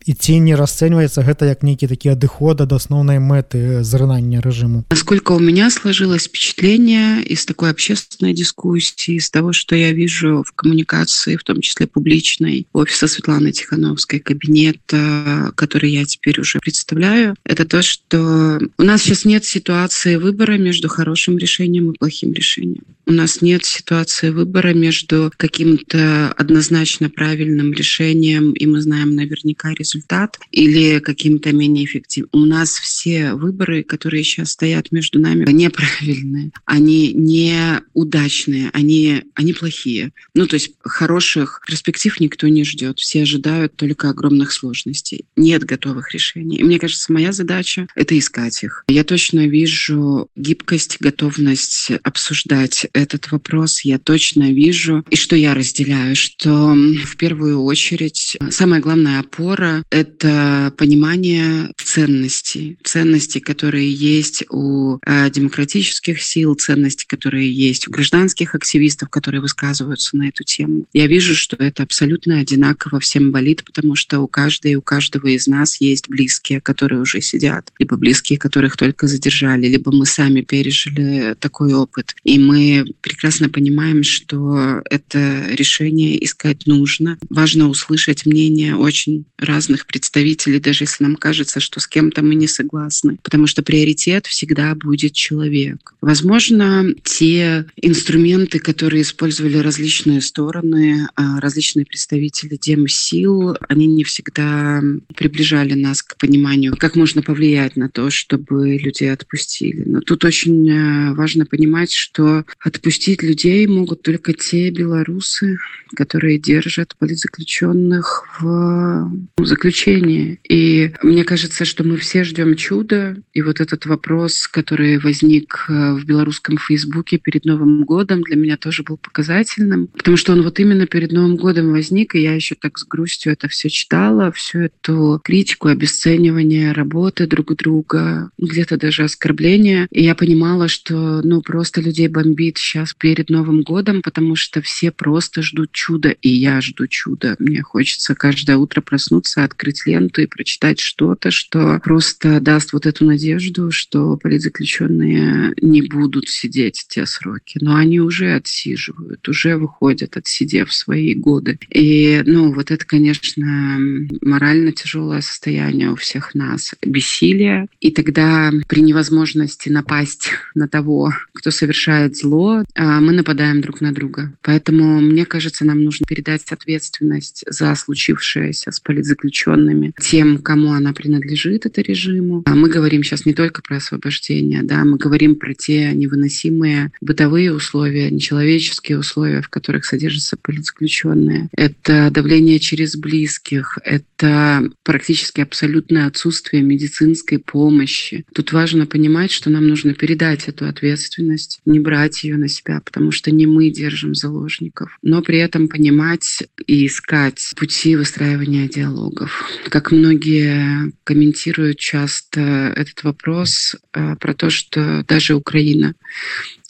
і 0.06 0.14
ці 0.14 0.38
не 0.40 0.54
расцэньваецца 0.54 1.22
гэта 1.26 1.50
як 1.50 1.62
нейкі 1.66 1.86
такі 1.90 2.14
адыхода 2.14 2.66
до 2.66 2.76
основной 2.76 3.18
мэты 3.18 3.82
зрынання 3.82 4.40
режиму 4.40 4.84
насколько 4.90 5.32
у 5.32 5.38
меня 5.38 5.70
сложилось 5.70 6.26
впечатление 6.26 7.22
из 7.22 7.44
такой 7.46 7.70
общественной 7.70 8.32
дискуссии 8.32 9.16
из 9.16 9.30
того 9.30 9.52
что 9.52 9.74
я 9.74 9.92
вижу 9.92 10.42
в 10.46 10.52
коммуникации 10.52 11.36
в 11.36 11.44
том 11.44 11.60
числе 11.60 11.86
публичной 11.86 12.66
офиса 12.72 13.06
Светланы 13.08 13.52
Тихановской 13.52 14.20
кабинета 14.20 15.52
который 15.54 15.90
я 15.90 16.04
теперь 16.04 16.40
уже 16.40 16.58
представляю 16.58 17.34
это 17.44 17.64
то 17.64 17.82
что 17.82 18.60
у 18.78 18.82
нас 18.82 19.02
сейчас 19.02 19.24
нет 19.24 19.44
ситуации 19.44 20.16
выбора 20.16 20.58
между 20.58 20.88
хорошим 20.88 21.38
решением 21.38 21.90
и 21.90 21.98
плохим 21.98 22.32
решением 22.32 22.84
у 23.08 23.12
нас 23.12 23.40
нет 23.40 23.64
ситуации 23.64 24.30
выбора 24.30 24.74
между 24.74 25.32
каким-то 25.36 26.32
однозначно 26.36 27.08
правильным 27.08 27.72
решением 27.72 28.39
и 28.51 28.65
мы 28.65 28.81
знаем 28.81 29.15
наверняка 29.15 29.73
результат 29.73 30.39
или 30.51 30.99
каким-то 30.99 31.51
менее 31.53 31.85
эффективным. 31.85 32.29
У 32.33 32.45
нас 32.45 32.71
все 32.71 33.33
выборы, 33.33 33.83
которые 33.83 34.23
сейчас 34.23 34.51
стоят 34.51 34.91
между 34.91 35.19
нами, 35.19 35.49
неправильные, 35.51 36.51
они 36.65 37.13
неудачные, 37.13 38.69
они, 38.73 39.23
они 39.35 39.53
плохие. 39.53 40.11
Ну, 40.33 40.47
то 40.47 40.55
есть 40.55 40.73
хороших 40.81 41.61
перспектив 41.67 42.19
никто 42.19 42.47
не 42.47 42.63
ждет. 42.63 42.99
Все 42.99 43.23
ожидают 43.23 43.75
только 43.75 44.09
огромных 44.09 44.51
сложностей. 44.51 45.25
Нет 45.35 45.63
готовых 45.63 46.13
решений. 46.13 46.57
И 46.57 46.63
мне 46.63 46.79
кажется, 46.79 47.11
моя 47.13 47.31
задача— 47.31 47.87
это 47.95 48.17
искать 48.17 48.63
их. 48.63 48.83
Я 48.87 49.03
точно 49.03 49.47
вижу 49.47 50.29
гибкость, 50.35 50.97
готовность 50.99 51.91
обсуждать 52.03 52.87
этот 52.93 53.31
вопрос. 53.31 53.81
Я 53.81 53.99
точно 53.99 54.51
вижу, 54.51 55.05
и 55.09 55.15
что 55.15 55.35
я 55.35 55.53
разделяю, 55.53 56.15
что 56.15 56.73
в 57.05 57.17
первую 57.17 57.63
очередь 57.63 58.30
самая 58.49 58.81
главная 58.81 59.19
опора 59.19 59.83
это 59.89 60.73
понимание 60.77 61.71
ценностей, 61.77 62.77
ценностей, 62.83 63.39
которые 63.39 63.91
есть 63.91 64.43
у 64.49 64.97
э, 65.05 65.29
демократических 65.29 66.21
сил, 66.21 66.55
ценности, 66.55 67.05
которые 67.05 67.51
есть 67.51 67.87
у 67.87 67.91
гражданских 67.91 68.55
активистов, 68.55 69.09
которые 69.09 69.41
высказываются 69.41 70.15
на 70.15 70.29
эту 70.29 70.43
тему. 70.43 70.85
Я 70.93 71.07
вижу, 71.07 71.35
что 71.35 71.55
это 71.57 71.83
абсолютно 71.83 72.39
одинаково 72.39 72.99
всем 72.99 73.31
болит, 73.31 73.63
потому 73.65 73.95
что 73.95 74.19
у 74.19 74.27
каждой, 74.27 74.75
у 74.75 74.81
каждого 74.81 75.27
из 75.27 75.47
нас 75.47 75.81
есть 75.81 76.09
близкие, 76.09 76.61
которые 76.61 77.01
уже 77.01 77.21
сидят, 77.21 77.71
либо 77.79 77.97
близкие, 77.97 78.39
которых 78.39 78.77
только 78.77 79.07
задержали, 79.07 79.67
либо 79.67 79.91
мы 79.91 80.05
сами 80.05 80.41
пережили 80.41 81.35
такой 81.39 81.73
опыт. 81.73 82.15
И 82.23 82.39
мы 82.39 82.85
прекрасно 83.01 83.49
понимаем, 83.49 84.03
что 84.03 84.81
это 84.89 85.47
решение 85.51 86.23
искать 86.23 86.65
нужно. 86.67 87.17
Важно 87.29 87.67
услышать 87.69 88.20
мнение 88.25 88.75
очень 88.75 89.25
разных 89.37 89.71
разных 89.71 89.85
представителей, 89.85 90.59
даже 90.59 90.83
если 90.83 91.03
нам 91.03 91.15
кажется, 91.15 91.59
что 91.59 91.79
с 91.79 91.87
кем-то 91.87 92.21
мы 92.21 92.35
не 92.35 92.47
согласны, 92.47 93.17
потому 93.23 93.47
что 93.47 93.63
приоритет 93.63 94.25
всегда 94.25 94.75
будет 94.75 95.13
человек. 95.13 95.93
Возможно, 96.01 96.93
те 97.03 97.65
инструменты, 97.75 98.59
которые 98.59 99.03
использовали 99.03 99.57
различные 99.57 100.21
стороны, 100.21 101.07
а, 101.15 101.39
различные 101.39 101.85
представители 101.85 102.57
демсил, 102.61 103.55
они 103.69 103.87
не 103.87 104.03
всегда 104.03 104.81
приближали 105.15 105.73
нас 105.73 106.01
к 106.01 106.17
пониманию, 106.17 106.75
как 106.77 106.95
можно 106.95 107.21
повлиять 107.21 107.75
на 107.77 107.87
то, 107.87 108.09
чтобы 108.09 108.77
людей 108.77 109.11
отпустили. 109.11 109.83
Но 109.85 110.01
тут 110.01 110.25
очень 110.25 110.69
э, 110.69 111.13
важно 111.13 111.45
понимать, 111.45 111.91
что 111.93 112.43
отпустить 112.59 113.23
людей 113.23 113.65
могут 113.67 114.01
только 114.01 114.33
те 114.33 114.69
белорусы, 114.69 115.57
которые 115.95 116.39
держат 116.39 116.95
политзаключенных 116.97 118.10
в 118.39 119.45
заключении. 119.45 120.39
И 120.47 120.93
мне 121.03 121.23
кажется, 121.23 121.65
что 121.65 121.83
мы 121.83 121.97
все 121.97 122.23
ждем 122.23 122.55
чуда. 122.55 123.17
И 123.33 123.41
вот 123.41 123.61
этот 123.61 123.85
вопрос, 123.85 124.47
который 124.47 124.97
возник 124.97 125.65
э, 125.69 125.93
в 125.93 126.05
белорусском 126.05 126.57
Фейсбуке 126.57 127.17
перед 127.17 127.45
Новым 127.45 127.83
годом, 127.83 128.21
для 128.21 128.35
меня 128.35 128.57
тоже 128.57 128.83
был 128.83 128.97
показательным, 128.97 129.87
потому 129.87 130.17
что 130.17 130.33
он 130.33 130.41
вот 130.41 130.59
именно 130.59 130.87
перед 130.87 131.11
Новым 131.11 131.37
годом 131.37 131.71
возник, 131.71 132.15
и 132.15 132.21
я 132.21 132.33
еще 132.33 132.55
так 132.55 132.77
с 132.77 132.85
грустью 132.85 133.33
это 133.33 133.47
все 133.47 133.69
читала, 133.69 134.31
всю 134.31 134.59
эту 134.59 135.21
критику, 135.23 135.67
обесценивание 135.67 136.71
работы 136.71 137.27
друг 137.27 137.55
друга, 137.55 138.31
где-то 138.37 138.77
даже 138.77 139.03
оскорбления. 139.03 139.87
И 139.91 140.03
я 140.03 140.15
понимала, 140.15 140.67
что 140.67 141.21
ну 141.23 141.41
просто 141.41 141.81
людей 141.81 142.07
бомбит 142.07 142.57
сейчас 142.57 142.93
перед 142.93 143.29
Новым 143.29 143.61
годом, 143.61 144.01
потому 144.01 144.35
что 144.35 144.61
все 144.61 144.91
просто 144.91 145.41
ждут 145.41 145.71
чуда, 145.71 146.09
и 146.09 146.29
я 146.29 146.61
жду 146.61 146.87
чуда. 146.87 147.35
Мне 147.39 147.61
хочется 147.61 148.00
каждое 148.15 148.57
утро 148.57 148.81
проснуться, 148.81 149.43
открыть 149.43 149.85
ленту 149.85 150.21
и 150.21 150.27
прочитать 150.27 150.79
что-то, 150.79 151.31
что 151.31 151.79
просто 151.83 152.39
даст 152.39 152.73
вот 152.73 152.85
эту 152.85 153.05
надежду, 153.05 153.71
что 153.71 154.17
политзаключенные 154.17 155.53
не 155.61 155.81
будут 155.81 156.29
сидеть 156.29 156.85
те 156.87 157.05
сроки. 157.05 157.59
Но 157.61 157.75
они 157.75 157.99
уже 157.99 158.33
отсиживают, 158.33 159.27
уже 159.27 159.57
выходят, 159.57 160.17
отсидев 160.17 160.73
свои 160.73 161.13
годы. 161.13 161.59
И, 161.69 162.21
ну, 162.25 162.53
вот 162.53 162.71
это, 162.71 162.85
конечно, 162.85 163.77
морально 164.21 164.71
тяжелое 164.71 165.21
состояние 165.21 165.91
у 165.91 165.95
всех 165.95 166.35
нас. 166.35 166.73
Бессилие. 166.85 167.67
И 167.79 167.91
тогда 167.91 168.51
при 168.67 168.81
невозможности 168.81 169.69
напасть 169.69 170.29
на 170.55 170.67
того, 170.67 171.13
кто 171.33 171.51
совершает 171.51 172.15
зло, 172.15 172.63
а, 172.75 172.99
мы 172.99 173.13
нападаем 173.13 173.61
друг 173.61 173.81
на 173.81 173.93
друга. 173.93 174.33
Поэтому, 174.41 175.01
мне 175.01 175.25
кажется, 175.25 175.65
нам 175.65 175.83
нужно 175.83 176.05
передать 176.07 176.51
ответственность 176.51 177.43
за 177.47 177.71
случившееся 177.91 178.71
с 178.71 178.79
политзаключенными 178.79 179.93
тем, 179.99 180.37
кому 180.37 180.71
она 180.71 180.93
принадлежит, 180.93 181.65
это 181.65 181.81
режиму. 181.81 182.41
А 182.45 182.55
мы 182.55 182.69
говорим 182.69 183.03
сейчас 183.03 183.25
не 183.25 183.33
только 183.33 183.61
про 183.61 183.77
освобождение, 183.77 184.63
да, 184.63 184.85
мы 184.85 184.97
говорим 184.97 185.35
про 185.35 185.53
те 185.53 185.91
невыносимые 185.93 186.93
бытовые 187.01 187.53
условия, 187.53 188.09
нечеловеческие 188.09 188.97
условия, 188.97 189.41
в 189.41 189.49
которых 189.49 189.83
содержатся 189.83 190.37
политзаключенные. 190.41 191.49
Это 191.55 192.09
давление 192.11 192.59
через 192.59 192.95
близких, 192.95 193.77
это 193.83 194.69
практически 194.83 195.41
абсолютное 195.41 196.07
отсутствие 196.07 196.63
медицинской 196.63 197.39
помощи. 197.39 198.25
Тут 198.33 198.53
важно 198.53 198.85
понимать, 198.85 199.31
что 199.31 199.49
нам 199.49 199.67
нужно 199.67 199.93
передать 199.93 200.47
эту 200.47 200.65
ответственность, 200.65 201.59
не 201.65 201.81
брать 201.81 202.23
ее 202.23 202.37
на 202.37 202.47
себя, 202.47 202.81
потому 202.85 203.11
что 203.11 203.31
не 203.31 203.45
мы 203.45 203.69
держим 203.69 204.15
заложников, 204.15 204.97
но 205.01 205.21
при 205.21 205.39
этом 205.39 205.67
понимать 205.67 206.43
и 206.67 206.85
искать 206.85 207.51
пути 207.57 207.70
выстраивания 207.95 208.67
диалогов. 208.67 209.45
Как 209.69 209.91
многие 209.91 210.91
комментируют 211.03 211.77
часто 211.79 212.41
этот 212.75 213.03
вопрос 213.03 213.75
э, 213.93 214.15
про 214.19 214.33
то, 214.33 214.49
что 214.49 215.03
даже 215.07 215.35
Украина 215.35 215.93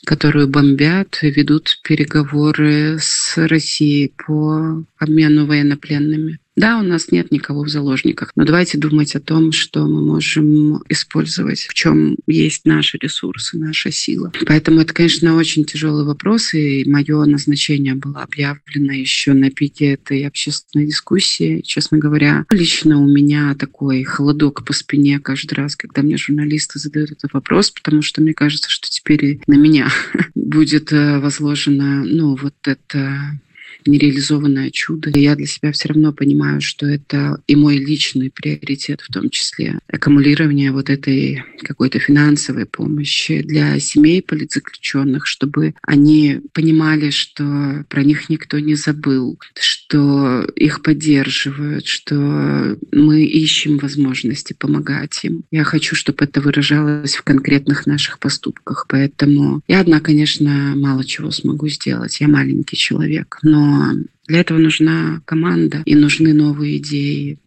которую 0.03 0.47
бомбят, 0.47 1.19
ведут 1.21 1.79
переговоры 1.83 2.97
с 2.99 3.37
Россией 3.37 4.11
по 4.25 4.83
обмену 4.97 5.45
военнопленными. 5.45 6.39
Да, 6.62 6.78
у 6.78 6.84
нас 6.84 7.12
нет 7.12 7.32
никого 7.32 7.63
в 7.63 7.69
заложниках, 7.69 8.34
но 8.36 8.45
давайте 8.45 8.78
думать 8.78 9.15
о 9.15 9.19
том, 9.19 9.52
что 9.52 9.88
мы 9.88 10.00
можем 10.00 10.84
использовать, 10.89 11.62
в 11.62 11.74
чем 11.74 12.17
есть 12.28 12.65
наши 12.65 13.00
ресурсы, 13.02 13.58
наша 13.58 13.91
сила. 13.91 14.32
Поэтому 14.45 14.80
это, 14.82 14.93
конечно, 14.93 15.36
очень 15.38 15.65
тяжелый 15.65 16.06
вопрос, 16.06 16.54
и 16.54 16.88
мое 16.88 17.26
назначение 17.26 17.95
было 17.95 18.21
объявлено 18.21 18.93
еще 18.93 19.34
на 19.34 19.50
пике 19.50 19.93
этой 19.93 20.28
общественной 20.28 20.86
дискуссии. 20.86 21.62
Честно 21.62 21.97
говоря, 21.97 22.45
лично 22.52 23.02
у 23.02 23.08
меня 23.08 23.56
такой 23.56 24.04
холодок 24.04 24.63
по 24.63 24.74
спине 24.74 25.19
каждый 25.19 25.56
раз, 25.56 25.76
когда 25.76 26.04
мне 26.04 26.17
журналисты 26.17 26.78
задают 26.78 27.10
этот 27.10 27.34
вопрос, 27.34 27.71
потому 27.71 28.04
что 28.04 28.21
мне 28.21 28.36
кажется, 28.36 28.69
что 28.69 28.88
теперь 28.88 29.41
на 29.47 29.56
меня 29.56 29.89
будет 30.36 30.93
э, 30.93 31.17
возложено, 31.17 32.04
ну, 32.06 32.36
вот 32.36 32.54
это 32.65 33.39
нереализованное 33.86 34.69
чудо. 34.71 35.12
Я 35.17 35.36
для 35.36 35.47
себя 35.47 35.71
все 35.71 35.89
равно 35.89 36.13
понимаю, 36.13 36.62
что 36.62 36.86
это 36.86 37.41
и 37.47 37.55
мой 37.55 37.77
личный 37.77 38.29
приоритет, 38.29 39.01
в 39.01 39.12
том 39.12 39.29
числе 39.29 39.79
аккумулирование 39.88 40.71
вот 40.71 40.89
этой 40.89 41.43
какой-то 41.62 41.99
финансовой 41.99 42.65
помощи 42.65 43.41
для 43.41 43.79
семей 43.79 44.21
политзаключенных, 44.21 45.25
чтобы 45.25 45.73
они 45.81 46.41
понимали, 46.53 47.10
что 47.10 47.86
про 47.89 48.03
них 48.03 48.29
никто 48.29 48.60
не 48.60 48.75
забыл, 48.75 49.39
что 49.60 50.43
их 50.55 50.81
поддерживают, 50.81 51.86
что 51.86 52.77
мы 52.91 53.23
ищем 53.23 53.77
возможности 53.77 54.53
помогать 54.53 55.19
им. 55.23 55.43
Я 55.51 55.63
хочу, 55.63 55.95
чтобы 55.95 56.25
это 56.25 56.41
выражалось 56.41 57.15
в 57.15 57.23
конкретных 57.23 57.86
наших 57.86 58.19
поступках. 58.19 58.86
Поэтому 58.88 59.62
я 59.67 59.81
одна, 59.81 59.99
конечно, 59.99 60.73
мало 60.75 61.03
чего 61.03 61.31
смогу 61.31 61.67
сделать. 61.67 62.19
Я 62.21 62.27
маленький 62.27 62.77
человек, 62.77 63.39
но 63.62 63.93
для 64.28 64.39
этого 64.39 64.58
нужна 64.58 65.21
команда 65.26 65.84
и 65.86 65.95
нужны 65.95 66.34
новые 66.34 66.78
идеи. 66.78 67.38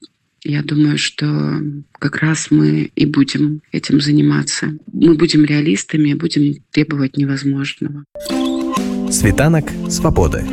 Я 0.45 0.63
думаю, 0.63 0.99
что 0.99 1.61
как 1.99 2.19
раз 2.19 2.51
мы 2.51 2.91
и 2.95 3.07
будем 3.07 3.63
этим 3.73 4.01
заниматься. 4.01 4.77
Мы 4.93 5.15
будем 5.15 5.45
реалистами, 5.45 6.13
будем 6.15 6.63
требовать 6.71 7.17
невозможного. 7.17 8.05
Світанок 9.11 9.71
свободы. 9.89 10.45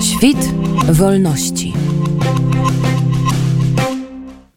Świt 0.00 0.38
wolności. 0.88 1.87